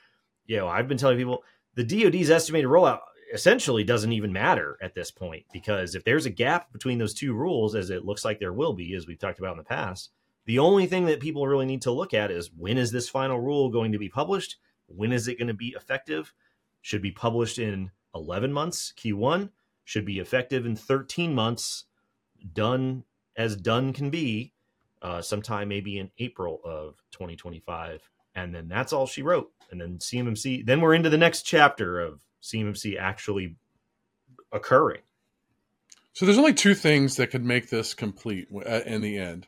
you 0.44 0.58
know, 0.58 0.68
I've 0.68 0.86
been 0.86 0.98
telling 0.98 1.16
people 1.16 1.42
the 1.74 1.84
DoD's 1.84 2.30
estimated 2.30 2.68
rollout 2.68 3.00
essentially 3.32 3.84
doesn't 3.84 4.12
even 4.12 4.32
matter 4.32 4.76
at 4.82 4.94
this 4.94 5.10
point 5.10 5.44
because 5.52 5.94
if 5.94 6.04
there's 6.04 6.26
a 6.26 6.30
gap 6.30 6.72
between 6.72 6.98
those 6.98 7.14
two 7.14 7.32
rules, 7.32 7.74
as 7.74 7.90
it 7.90 8.04
looks 8.04 8.24
like 8.24 8.38
there 8.38 8.52
will 8.52 8.72
be, 8.72 8.94
as 8.94 9.06
we've 9.06 9.18
talked 9.18 9.38
about 9.38 9.52
in 9.52 9.58
the 9.58 9.64
past, 9.64 10.10
the 10.46 10.58
only 10.58 10.86
thing 10.86 11.06
that 11.06 11.20
people 11.20 11.46
really 11.46 11.66
need 11.66 11.82
to 11.82 11.90
look 11.90 12.14
at 12.14 12.30
is 12.30 12.50
when 12.56 12.78
is 12.78 12.90
this 12.90 13.08
final 13.08 13.40
rule 13.40 13.70
going 13.70 13.92
to 13.92 13.98
be 13.98 14.08
published? 14.08 14.56
When 14.86 15.12
is 15.12 15.28
it 15.28 15.38
going 15.38 15.48
to 15.48 15.54
be 15.54 15.74
effective? 15.76 16.32
Should 16.82 17.02
be 17.02 17.12
published 17.12 17.58
in 17.58 17.90
11 18.14 18.52
months, 18.52 18.92
Q1, 18.96 19.50
should 19.84 20.04
be 20.04 20.18
effective 20.18 20.66
in 20.66 20.76
13 20.76 21.34
months, 21.34 21.84
done 22.52 23.04
as 23.36 23.56
done 23.56 23.92
can 23.92 24.10
be, 24.10 24.52
uh, 25.02 25.22
sometime 25.22 25.68
maybe 25.68 25.98
in 25.98 26.10
April 26.18 26.60
of 26.64 26.96
2025. 27.12 28.10
And 28.34 28.54
then 28.54 28.68
that's 28.68 28.92
all 28.92 29.06
she 29.06 29.22
wrote. 29.22 29.50
And 29.70 29.80
then 29.80 29.98
CMMC, 29.98 30.66
then 30.66 30.80
we're 30.80 30.94
into 30.94 31.10
the 31.10 31.18
next 31.18 31.42
chapter 31.42 32.00
of 32.00 32.20
CMMC 32.42 32.98
actually 32.98 33.56
occurring. 34.52 35.02
So 36.12 36.26
there's 36.26 36.38
only 36.38 36.54
two 36.54 36.74
things 36.74 37.16
that 37.16 37.28
could 37.28 37.44
make 37.44 37.70
this 37.70 37.94
complete 37.94 38.48
in 38.50 39.00
the 39.00 39.18
end. 39.18 39.46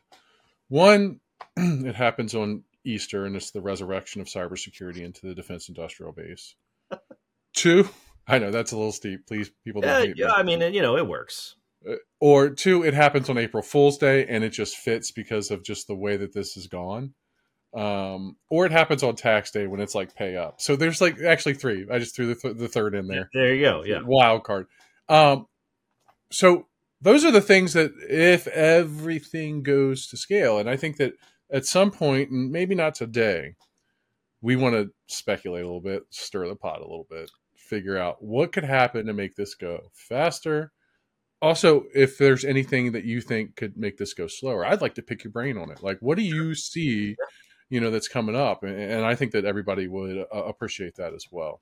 One, 0.69 1.19
it 1.57 1.95
happens 1.95 2.33
on 2.33 2.63
Easter, 2.85 3.25
and 3.25 3.35
it's 3.35 3.51
the 3.51 3.61
resurrection 3.61 4.21
of 4.21 4.27
cybersecurity 4.27 5.01
into 5.01 5.27
the 5.27 5.35
defense 5.35 5.69
industrial 5.69 6.13
base. 6.13 6.55
two, 7.53 7.89
I 8.27 8.39
know 8.39 8.51
that's 8.51 8.71
a 8.71 8.77
little 8.77 8.91
steep. 8.91 9.27
Please, 9.27 9.51
people 9.63 9.81
don't. 9.81 10.07
Yeah, 10.09 10.27
yeah 10.27 10.33
I 10.33 10.43
mean, 10.43 10.61
you 10.73 10.81
know, 10.81 10.97
it 10.97 11.07
works. 11.07 11.55
Uh, 11.87 11.95
or 12.19 12.49
two, 12.49 12.83
it 12.83 12.93
happens 12.93 13.29
on 13.29 13.37
April 13.37 13.61
Fool's 13.61 13.97
Day, 13.97 14.25
and 14.25 14.43
it 14.43 14.51
just 14.51 14.77
fits 14.77 15.11
because 15.11 15.51
of 15.51 15.63
just 15.63 15.87
the 15.87 15.95
way 15.95 16.17
that 16.17 16.33
this 16.33 16.53
has 16.53 16.67
gone. 16.67 17.13
Um, 17.75 18.35
or 18.49 18.67
it 18.67 18.71
happens 18.71 19.01
on 19.01 19.15
tax 19.15 19.49
day 19.49 19.65
when 19.65 19.79
it's 19.79 19.95
like 19.95 20.15
pay 20.15 20.37
up. 20.37 20.61
So 20.61 20.75
there's 20.75 21.01
like 21.01 21.19
actually 21.21 21.55
three. 21.55 21.87
I 21.91 21.97
just 21.97 22.15
threw 22.15 22.27
the, 22.27 22.35
th- 22.35 22.57
the 22.57 22.67
third 22.67 22.93
in 22.93 23.07
there. 23.07 23.29
There 23.33 23.55
you 23.55 23.63
go. 23.63 23.83
Yeah, 23.83 24.01
wild 24.05 24.43
card. 24.43 24.67
Um, 25.09 25.47
so 26.31 26.67
those 27.01 27.25
are 27.25 27.31
the 27.31 27.41
things 27.41 27.73
that 27.73 27.91
if 28.07 28.47
everything 28.47 29.63
goes 29.63 30.07
to 30.07 30.17
scale, 30.17 30.59
and 30.59 30.69
I 30.69 30.77
think 30.77 30.97
that 30.97 31.13
at 31.51 31.65
some 31.65 31.91
point, 31.91 32.29
and 32.29 32.51
maybe 32.51 32.75
not 32.75 32.95
today, 32.95 33.55
we 34.41 34.55
want 34.55 34.75
to 34.75 34.91
speculate 35.07 35.63
a 35.63 35.67
little 35.67 35.81
bit, 35.81 36.03
stir 36.11 36.47
the 36.47 36.55
pot 36.55 36.79
a 36.79 36.87
little 36.87 37.07
bit, 37.09 37.31
figure 37.55 37.97
out 37.97 38.23
what 38.23 38.51
could 38.51 38.63
happen 38.63 39.05
to 39.07 39.13
make 39.13 39.35
this 39.35 39.55
go 39.55 39.79
faster. 39.93 40.71
Also, 41.41 41.85
if 41.93 42.17
there's 42.17 42.45
anything 42.45 42.91
that 42.91 43.03
you 43.03 43.19
think 43.19 43.55
could 43.55 43.75
make 43.77 43.97
this 43.97 44.13
go 44.13 44.27
slower, 44.27 44.65
I'd 44.65 44.81
like 44.81 44.95
to 44.95 45.01
pick 45.01 45.23
your 45.23 45.31
brain 45.31 45.57
on 45.57 45.71
it. 45.71 45.83
Like, 45.83 45.97
what 45.99 46.17
do 46.17 46.23
you 46.23 46.55
see 46.55 47.15
you 47.73 47.79
know 47.79 47.89
that's 47.89 48.07
coming 48.07 48.35
up 48.35 48.63
and, 48.63 48.79
and 48.79 49.05
i 49.05 49.15
think 49.15 49.31
that 49.31 49.45
everybody 49.45 49.87
would 49.87 50.25
uh, 50.33 50.43
appreciate 50.43 50.95
that 50.95 51.13
as 51.13 51.27
well. 51.31 51.61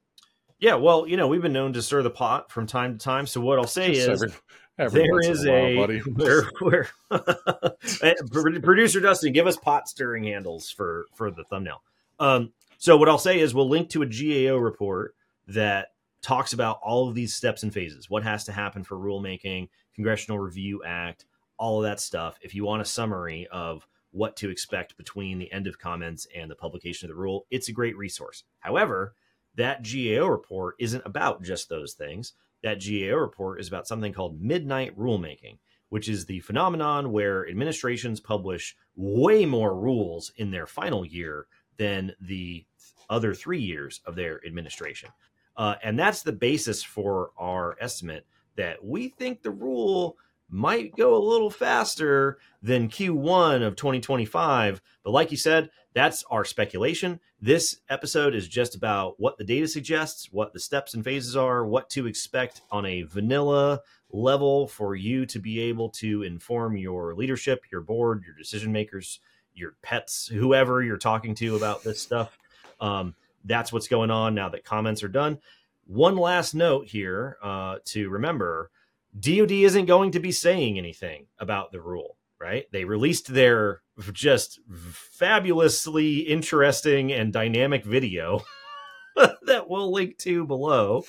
Yeah 0.59 0.75
well 0.75 1.07
you 1.07 1.17
know 1.17 1.27
we've 1.27 1.41
been 1.41 1.53
known 1.53 1.73
to 1.73 1.81
stir 1.81 2.03
the 2.03 2.09
pot 2.09 2.51
from 2.51 2.67
time 2.67 2.97
to 2.97 3.03
time 3.03 3.25
so 3.25 3.41
what 3.41 3.57
i'll 3.57 3.65
say 3.65 3.95
Just 3.95 4.09
is 4.09 4.23
every, 4.23 4.35
every 4.77 5.01
there 5.01 5.31
is 5.31 5.45
a, 5.47 5.75
while, 5.77 5.87
where, 6.15 6.51
where 6.59 6.89
eh, 8.03 8.13
producer 8.61 8.99
dustin 8.99 9.33
give 9.33 9.47
us 9.47 9.57
pot 9.57 9.87
stirring 9.87 10.25
handles 10.25 10.69
for 10.69 11.05
for 11.15 11.31
the 11.31 11.43
thumbnail. 11.45 11.81
Um 12.19 12.51
so 12.77 12.97
what 12.97 13.09
i'll 13.09 13.17
say 13.17 13.39
is 13.39 13.55
we'll 13.55 13.69
link 13.69 13.89
to 13.89 14.03
a 14.03 14.05
gao 14.05 14.57
report 14.57 15.15
that 15.47 15.87
talks 16.21 16.53
about 16.53 16.79
all 16.83 17.09
of 17.09 17.15
these 17.15 17.33
steps 17.33 17.63
and 17.63 17.73
phases 17.73 18.09
what 18.09 18.23
has 18.23 18.43
to 18.43 18.51
happen 18.51 18.83
for 18.83 18.97
rulemaking 18.97 19.69
congressional 19.95 20.37
review 20.37 20.83
act 20.85 21.25
all 21.61 21.77
of 21.77 21.83
that 21.83 21.99
stuff. 21.99 22.39
If 22.41 22.55
you 22.55 22.65
want 22.65 22.81
a 22.81 22.85
summary 22.85 23.47
of 23.51 23.87
what 24.11 24.35
to 24.37 24.49
expect 24.49 24.97
between 24.97 25.39
the 25.39 25.51
end 25.51 25.67
of 25.67 25.79
comments 25.79 26.27
and 26.35 26.49
the 26.49 26.55
publication 26.55 27.09
of 27.09 27.15
the 27.15 27.21
rule, 27.21 27.45
it's 27.49 27.69
a 27.69 27.73
great 27.73 27.97
resource. 27.97 28.43
However, 28.59 29.15
that 29.55 29.83
GAO 29.83 30.27
report 30.27 30.75
isn't 30.79 31.03
about 31.05 31.43
just 31.43 31.69
those 31.69 31.93
things. 31.93 32.33
That 32.63 32.81
GAO 32.81 33.15
report 33.15 33.59
is 33.59 33.67
about 33.67 33.87
something 33.87 34.13
called 34.13 34.41
midnight 34.41 34.97
rulemaking, 34.97 35.57
which 35.89 36.07
is 36.07 36.25
the 36.25 36.39
phenomenon 36.41 37.11
where 37.11 37.47
administrations 37.49 38.19
publish 38.19 38.75
way 38.95 39.45
more 39.45 39.75
rules 39.75 40.31
in 40.37 40.51
their 40.51 40.67
final 40.67 41.05
year 41.05 41.47
than 41.77 42.13
the 42.21 42.65
other 43.09 43.33
three 43.33 43.59
years 43.59 44.01
of 44.05 44.15
their 44.15 44.45
administration. 44.45 45.09
Uh, 45.57 45.75
and 45.83 45.99
that's 45.99 46.21
the 46.21 46.31
basis 46.31 46.81
for 46.81 47.31
our 47.37 47.75
estimate 47.81 48.25
that 48.55 48.83
we 48.83 49.09
think 49.09 49.41
the 49.41 49.51
rule 49.51 50.17
might 50.51 50.95
go 50.95 51.15
a 51.15 51.27
little 51.27 51.49
faster 51.49 52.37
than 52.61 52.89
Q1 52.89 53.65
of 53.65 53.75
2025. 53.75 54.81
But 55.03 55.11
like 55.11 55.31
you 55.31 55.37
said, 55.37 55.69
that's 55.93 56.23
our 56.29 56.45
speculation. 56.45 57.19
This 57.41 57.79
episode 57.89 58.35
is 58.35 58.47
just 58.47 58.75
about 58.75 59.19
what 59.19 59.37
the 59.37 59.43
data 59.43 59.67
suggests, 59.67 60.31
what 60.31 60.53
the 60.53 60.59
steps 60.59 60.93
and 60.93 61.03
phases 61.03 61.35
are, 61.35 61.65
what 61.65 61.89
to 61.91 62.05
expect 62.05 62.61
on 62.69 62.85
a 62.85 63.03
vanilla 63.03 63.81
level 64.11 64.67
for 64.67 64.95
you 64.95 65.25
to 65.25 65.39
be 65.39 65.59
able 65.61 65.89
to 65.89 66.23
inform 66.23 66.77
your 66.77 67.15
leadership, 67.15 67.63
your 67.71 67.81
board, 67.81 68.23
your 68.25 68.35
decision 68.35 68.71
makers, 68.71 69.19
your 69.55 69.75
pets, 69.81 70.27
whoever 70.27 70.83
you're 70.83 70.97
talking 70.97 71.33
to 71.35 71.55
about 71.55 71.83
this 71.83 72.01
stuff. 72.01 72.37
Um, 72.79 73.15
that's 73.43 73.73
what's 73.73 73.87
going 73.87 74.11
on 74.11 74.35
now 74.35 74.49
that 74.49 74.65
comments 74.65 75.01
are 75.03 75.09
done. 75.09 75.39
One 75.87 76.15
last 76.15 76.53
note 76.53 76.87
here 76.87 77.37
uh, 77.41 77.77
to 77.85 78.09
remember 78.09 78.69
DoD 79.17 79.51
isn't 79.51 79.85
going 79.85 80.11
to 80.11 80.19
be 80.19 80.31
saying 80.31 80.77
anything 80.77 81.27
about 81.39 81.71
the 81.71 81.81
rule, 81.81 82.17
right? 82.39 82.65
They 82.71 82.85
released 82.85 83.27
their 83.27 83.81
just 84.13 84.59
fabulously 84.71 86.19
interesting 86.19 87.11
and 87.11 87.33
dynamic 87.33 87.83
video 87.83 88.43
that 89.15 89.69
we'll 89.69 89.91
link 89.91 90.17
to 90.19 90.45
below. 90.45 91.03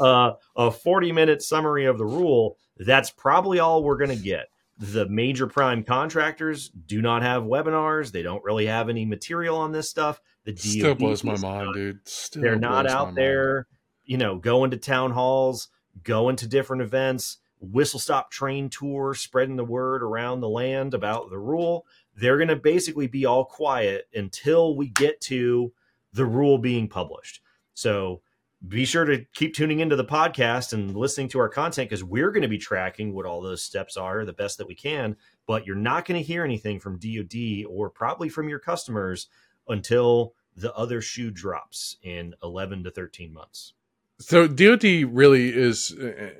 Uh, 0.00 0.32
a 0.56 0.70
40 0.70 1.12
minute 1.12 1.42
summary 1.42 1.84
of 1.84 1.98
the 1.98 2.06
rule. 2.06 2.56
That's 2.78 3.10
probably 3.10 3.58
all 3.58 3.84
we're 3.84 3.98
going 3.98 4.16
to 4.16 4.22
get. 4.22 4.46
The 4.78 5.06
major 5.08 5.46
prime 5.46 5.84
contractors 5.84 6.70
do 6.70 7.02
not 7.02 7.22
have 7.22 7.44
webinars. 7.44 8.10
They 8.10 8.22
don't 8.22 8.42
really 8.42 8.66
have 8.66 8.88
any 8.88 9.04
material 9.04 9.58
on 9.58 9.70
this 9.70 9.88
stuff. 9.88 10.20
The 10.44 10.52
DoD 10.52 10.60
still 10.60 10.94
blows 10.94 11.22
my 11.22 11.36
mind, 11.36 11.74
dude. 11.74 12.08
Still 12.08 12.42
they're 12.42 12.56
not 12.56 12.88
out 12.88 13.14
there, 13.14 13.54
mind. 13.54 13.66
you 14.04 14.16
know, 14.16 14.38
going 14.38 14.72
to 14.72 14.78
town 14.78 15.12
halls, 15.12 15.68
going 16.02 16.36
to 16.36 16.48
different 16.48 16.82
events 16.82 17.38
whistle 17.62 18.00
stop 18.00 18.30
train 18.30 18.68
tour 18.68 19.14
spreading 19.14 19.56
the 19.56 19.64
word 19.64 20.02
around 20.02 20.40
the 20.40 20.48
land 20.48 20.94
about 20.94 21.30
the 21.30 21.38
rule. 21.38 21.86
They're 22.16 22.36
going 22.36 22.48
to 22.48 22.56
basically 22.56 23.06
be 23.06 23.24
all 23.24 23.44
quiet 23.44 24.08
until 24.14 24.76
we 24.76 24.88
get 24.88 25.20
to 25.22 25.72
the 26.12 26.26
rule 26.26 26.58
being 26.58 26.88
published. 26.88 27.40
So 27.74 28.20
be 28.66 28.84
sure 28.84 29.04
to 29.04 29.24
keep 29.34 29.54
tuning 29.54 29.80
into 29.80 29.96
the 29.96 30.04
podcast 30.04 30.72
and 30.72 30.96
listening 30.96 31.28
to 31.28 31.38
our 31.38 31.48
content 31.48 31.88
because 31.88 32.04
we're 32.04 32.30
going 32.30 32.42
to 32.42 32.48
be 32.48 32.58
tracking 32.58 33.12
what 33.12 33.26
all 33.26 33.40
those 33.40 33.62
steps 33.62 33.96
are 33.96 34.24
the 34.24 34.32
best 34.32 34.58
that 34.58 34.68
we 34.68 34.74
can. 34.74 35.16
But 35.46 35.66
you're 35.66 35.76
not 35.76 36.04
going 36.04 36.20
to 36.20 36.26
hear 36.26 36.44
anything 36.44 36.78
from 36.78 36.98
dod 36.98 37.34
or 37.68 37.90
probably 37.90 38.28
from 38.28 38.48
your 38.48 38.60
customers 38.60 39.28
until 39.68 40.34
the 40.56 40.74
other 40.74 41.00
shoe 41.00 41.30
drops 41.30 41.96
in 42.02 42.34
11 42.42 42.84
to 42.84 42.90
13 42.90 43.32
months. 43.32 43.72
So 44.20 44.46
dod 44.46 44.84
really 44.84 45.48
is 45.48 45.92
uh, 45.92 46.30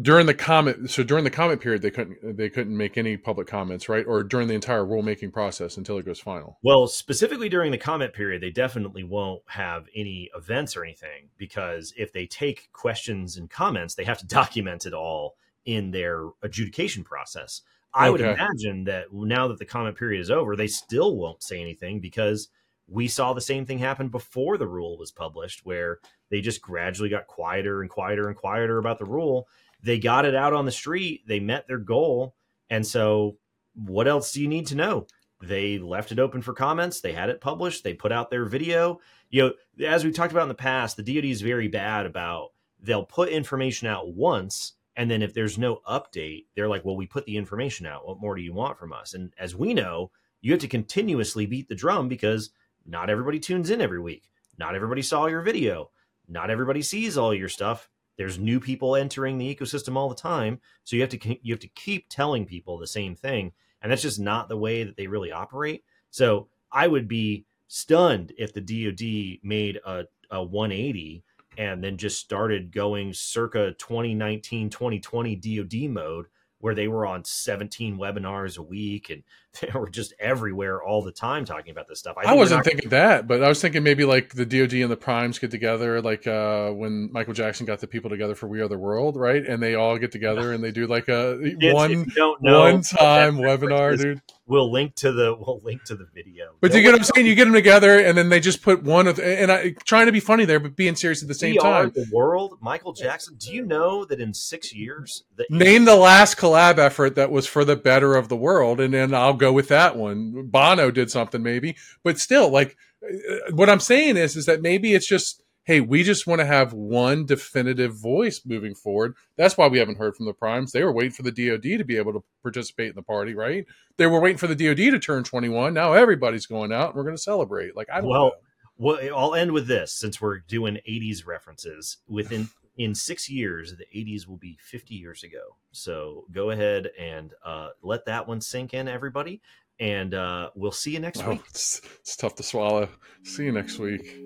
during 0.00 0.26
the 0.26 0.34
comment 0.34 0.90
so 0.90 1.02
during 1.02 1.24
the 1.24 1.30
comment 1.30 1.60
period 1.60 1.80
they 1.80 1.90
couldn't 1.90 2.36
they 2.36 2.50
couldn't 2.50 2.76
make 2.76 2.98
any 2.98 3.16
public 3.16 3.46
comments 3.46 3.88
right? 3.88 4.04
Or 4.06 4.22
during 4.22 4.48
the 4.48 4.54
entire 4.54 4.84
rulemaking 4.84 5.32
process 5.32 5.76
until 5.76 5.96
it 5.98 6.04
goes 6.04 6.20
final. 6.20 6.58
Well 6.62 6.86
specifically 6.86 7.48
during 7.48 7.72
the 7.72 7.78
comment 7.78 8.12
period 8.12 8.42
they 8.42 8.50
definitely 8.50 9.04
won't 9.04 9.42
have 9.46 9.86
any 9.94 10.30
events 10.36 10.76
or 10.76 10.84
anything 10.84 11.30
because 11.38 11.94
if 11.96 12.12
they 12.12 12.26
take 12.26 12.70
questions 12.72 13.36
and 13.36 13.48
comments 13.48 13.94
they 13.94 14.04
have 14.04 14.18
to 14.18 14.26
document 14.26 14.84
it 14.84 14.92
all 14.92 15.36
in 15.64 15.90
their 15.90 16.28
adjudication 16.42 17.02
process. 17.02 17.62
I 17.94 18.08
okay. 18.08 18.12
would 18.12 18.20
imagine 18.20 18.84
that 18.84 19.06
now 19.12 19.48
that 19.48 19.58
the 19.58 19.64
comment 19.64 19.96
period 19.96 20.20
is 20.20 20.30
over 20.30 20.56
they 20.56 20.66
still 20.66 21.16
won't 21.16 21.42
say 21.42 21.60
anything 21.60 22.00
because 22.00 22.48
we 22.88 23.08
saw 23.08 23.32
the 23.32 23.40
same 23.40 23.66
thing 23.66 23.78
happen 23.78 24.08
before 24.08 24.58
the 24.58 24.66
rule 24.66 24.96
was 24.96 25.10
published 25.10 25.64
where 25.64 25.98
they 26.30 26.40
just 26.40 26.60
gradually 26.60 27.08
got 27.08 27.26
quieter 27.26 27.80
and 27.80 27.90
quieter 27.90 28.28
and 28.28 28.36
quieter 28.36 28.78
about 28.78 28.98
the 28.98 29.04
rule 29.04 29.48
they 29.82 29.98
got 29.98 30.24
it 30.24 30.34
out 30.34 30.52
on 30.52 30.64
the 30.64 30.72
street, 30.72 31.22
they 31.26 31.40
met 31.40 31.66
their 31.66 31.78
goal. 31.78 32.34
And 32.70 32.86
so, 32.86 33.36
what 33.74 34.08
else 34.08 34.32
do 34.32 34.42
you 34.42 34.48
need 34.48 34.66
to 34.68 34.74
know? 34.74 35.06
They 35.42 35.78
left 35.78 36.12
it 36.12 36.18
open 36.18 36.42
for 36.42 36.54
comments, 36.54 37.00
they 37.00 37.12
had 37.12 37.28
it 37.28 37.40
published, 37.40 37.84
they 37.84 37.94
put 37.94 38.12
out 38.12 38.30
their 38.30 38.46
video. 38.46 39.00
You 39.28 39.42
know, 39.78 39.86
as 39.86 40.04
we 40.04 40.12
talked 40.12 40.32
about 40.32 40.42
in 40.42 40.48
the 40.48 40.54
past, 40.54 40.96
the 40.96 41.02
DoD 41.02 41.26
is 41.26 41.42
very 41.42 41.68
bad 41.68 42.06
about 42.06 42.50
they'll 42.80 43.04
put 43.04 43.28
information 43.28 43.88
out 43.88 44.14
once 44.14 44.74
and 44.96 45.10
then 45.10 45.22
if 45.22 45.34
there's 45.34 45.58
no 45.58 45.80
update 45.88 46.44
they're 46.54 46.68
like 46.68 46.84
well 46.84 46.96
we 46.96 47.06
put 47.06 47.26
the 47.26 47.36
information 47.36 47.86
out. 47.86 48.06
What 48.06 48.20
more 48.20 48.34
do 48.34 48.42
you 48.42 48.52
want 48.52 48.78
from 48.78 48.92
us? 48.92 49.14
And 49.14 49.32
as 49.38 49.54
we 49.54 49.74
know 49.74 50.10
you 50.40 50.52
have 50.52 50.60
to 50.60 50.68
continuously 50.68 51.46
beat 51.46 51.68
the 51.68 51.74
drum 51.74 52.08
because 52.08 52.50
not 52.86 53.10
everybody 53.10 53.40
tunes 53.40 53.70
in 53.70 53.80
every 53.80 54.00
week. 54.00 54.30
Not 54.58 54.74
everybody 54.74 55.02
saw 55.02 55.26
your 55.26 55.42
video. 55.42 55.90
Not 56.28 56.50
everybody 56.50 56.82
sees 56.82 57.18
all 57.18 57.34
your 57.34 57.48
stuff 57.48 57.90
there's 58.16 58.38
new 58.38 58.58
people 58.60 58.96
entering 58.96 59.38
the 59.38 59.54
ecosystem 59.54 59.96
all 59.96 60.08
the 60.08 60.14
time 60.14 60.60
so 60.84 60.96
you 60.96 61.02
have 61.02 61.10
to 61.10 61.38
you 61.42 61.52
have 61.52 61.60
to 61.60 61.68
keep 61.68 62.06
telling 62.08 62.46
people 62.46 62.78
the 62.78 62.86
same 62.86 63.14
thing 63.14 63.52
and 63.82 63.92
that's 63.92 64.02
just 64.02 64.18
not 64.18 64.48
the 64.48 64.56
way 64.56 64.82
that 64.82 64.96
they 64.96 65.06
really 65.06 65.32
operate. 65.32 65.84
So 66.10 66.48
i 66.72 66.86
would 66.86 67.06
be 67.06 67.46
stunned 67.68 68.32
if 68.36 68.52
the 68.52 68.60
dod 68.60 69.40
made 69.42 69.78
a, 69.86 70.04
a 70.30 70.42
180 70.42 71.22
and 71.58 71.82
then 71.82 71.96
just 71.96 72.18
started 72.18 72.72
going 72.72 73.12
circa 73.12 73.72
2019 73.78 74.68
2020 74.70 75.36
dod 75.36 75.90
mode 75.90 76.26
where 76.58 76.74
they 76.74 76.88
were 76.88 77.06
on 77.06 77.24
17 77.24 77.96
webinars 77.96 78.58
a 78.58 78.62
week 78.62 79.10
and 79.10 79.22
they 79.60 79.70
were 79.74 79.88
just 79.88 80.14
everywhere 80.18 80.82
all 80.82 81.02
the 81.02 81.12
time 81.12 81.44
talking 81.44 81.70
about 81.70 81.88
this 81.88 81.98
stuff. 81.98 82.16
I, 82.18 82.30
I 82.30 82.34
wasn't 82.34 82.64
thinking 82.64 82.90
that, 82.90 83.26
but 83.26 83.42
I 83.42 83.48
was 83.48 83.60
thinking 83.60 83.82
maybe 83.82 84.04
like 84.04 84.34
the 84.34 84.46
DoD 84.46 84.74
and 84.74 84.90
the 84.90 84.96
primes 84.96 85.38
get 85.38 85.50
together, 85.50 86.00
like 86.00 86.26
uh, 86.26 86.70
when 86.70 87.10
Michael 87.12 87.34
Jackson 87.34 87.66
got 87.66 87.80
the 87.80 87.86
people 87.86 88.10
together 88.10 88.34
for 88.34 88.46
We 88.46 88.60
Are 88.60 88.68
the 88.68 88.78
World, 88.78 89.16
right? 89.16 89.44
And 89.44 89.62
they 89.62 89.74
all 89.74 89.98
get 89.98 90.12
together 90.12 90.52
and 90.52 90.62
they 90.62 90.70
do 90.70 90.86
like 90.86 91.08
a 91.08 91.36
one 91.60 92.06
one 92.40 92.82
time 92.82 93.36
webinar, 93.36 93.98
dude. 94.00 94.22
we'll 94.46 94.70
link 94.70 94.94
to 94.96 95.12
the 95.12 95.34
we'll 95.34 95.60
link 95.62 95.84
to 95.84 95.94
the 95.94 96.06
video. 96.14 96.54
But 96.60 96.72
do 96.72 96.78
you 96.78 96.82
get 96.82 96.92
what 96.92 97.00
I'm 97.00 97.04
saying? 97.04 97.26
You 97.26 97.34
get 97.34 97.44
them 97.44 97.54
together, 97.54 97.98
and 97.98 98.16
then 98.16 98.28
they 98.28 98.40
just 98.40 98.62
put 98.62 98.82
one 98.82 99.06
of 99.06 99.18
and 99.18 99.50
I 99.50 99.70
trying 99.84 100.06
to 100.06 100.12
be 100.12 100.20
funny 100.20 100.44
there, 100.44 100.60
but 100.60 100.76
being 100.76 100.96
serious 100.96 101.22
at 101.22 101.28
the 101.28 101.34
same 101.34 101.52
we 101.52 101.58
time. 101.58 101.92
the 101.94 102.06
world, 102.12 102.58
Michael 102.60 102.92
Jackson. 102.92 103.36
Do 103.38 103.52
you 103.52 103.64
know 103.64 104.04
that 104.04 104.20
in 104.20 104.34
six 104.34 104.74
years, 104.74 105.24
the 105.36 105.46
name 105.50 105.84
the 105.84 105.96
last 105.96 106.36
collab 106.36 106.78
effort 106.78 107.14
that 107.16 107.30
was 107.30 107.46
for 107.46 107.64
the 107.64 107.76
better 107.76 108.16
of 108.16 108.28
the 108.28 108.36
world, 108.36 108.80
and 108.80 108.94
then 108.94 109.14
I'll 109.14 109.34
go 109.34 109.45
with 109.52 109.68
that 109.68 109.96
one. 109.96 110.46
Bono 110.48 110.90
did 110.90 111.10
something 111.10 111.42
maybe, 111.42 111.76
but 112.02 112.18
still, 112.18 112.50
like 112.50 112.76
uh, 113.02 113.52
what 113.52 113.70
I'm 113.70 113.80
saying 113.80 114.16
is, 114.16 114.36
is 114.36 114.46
that 114.46 114.62
maybe 114.62 114.94
it's 114.94 115.08
just 115.08 115.42
hey, 115.66 115.80
we 115.80 116.04
just 116.04 116.28
want 116.28 116.38
to 116.40 116.46
have 116.46 116.72
one 116.72 117.26
definitive 117.26 117.92
voice 117.92 118.40
moving 118.46 118.74
forward. 118.74 119.14
That's 119.36 119.58
why 119.58 119.66
we 119.66 119.80
haven't 119.80 119.98
heard 119.98 120.14
from 120.14 120.26
the 120.26 120.32
primes. 120.32 120.70
They 120.70 120.84
were 120.84 120.92
waiting 120.92 121.12
for 121.12 121.24
the 121.24 121.32
DoD 121.32 121.78
to 121.78 121.84
be 121.84 121.96
able 121.96 122.12
to 122.12 122.24
participate 122.42 122.90
in 122.90 122.94
the 122.94 123.02
party, 123.02 123.34
right? 123.34 123.66
They 123.96 124.06
were 124.06 124.20
waiting 124.20 124.38
for 124.38 124.46
the 124.46 124.54
DoD 124.54 124.92
to 124.92 124.98
turn 125.00 125.24
21. 125.24 125.74
Now 125.74 125.92
everybody's 125.92 126.46
going 126.46 126.72
out 126.72 126.90
and 126.90 126.94
we're 126.94 127.02
going 127.02 127.16
to 127.16 127.22
celebrate. 127.22 127.76
Like 127.76 127.88
I 127.92 128.00
don't 128.00 128.10
well, 128.10 128.24
know. 128.26 128.32
Well, 128.78 128.98
I'll 129.14 129.34
end 129.34 129.52
with 129.52 129.66
this 129.66 129.92
since 129.92 130.20
we're 130.20 130.38
doing 130.38 130.78
80s 130.88 131.26
references. 131.26 131.96
Within 132.06 132.48
in 132.76 132.94
six 132.94 133.28
years, 133.28 133.74
the 133.76 133.86
80s 133.94 134.26
will 134.26 134.36
be 134.36 134.58
50 134.60 134.94
years 134.94 135.22
ago. 135.22 135.56
So 135.72 136.24
go 136.32 136.50
ahead 136.50 136.90
and 136.98 137.32
uh, 137.44 137.70
let 137.82 138.04
that 138.06 138.26
one 138.26 138.40
sink 138.40 138.74
in, 138.74 138.88
everybody. 138.88 139.40
And 139.78 140.14
uh, 140.14 140.50
we'll 140.54 140.72
see 140.72 140.92
you 140.92 141.00
next 141.00 141.22
Oh, 141.24 141.30
week. 141.30 141.42
it's, 141.48 141.80
it's 142.00 142.16
tough 142.16 142.34
to 142.36 142.42
swallow. 142.42 142.88
See 143.24 143.44
you 143.44 143.52
next 143.52 143.78
week. 143.78 144.16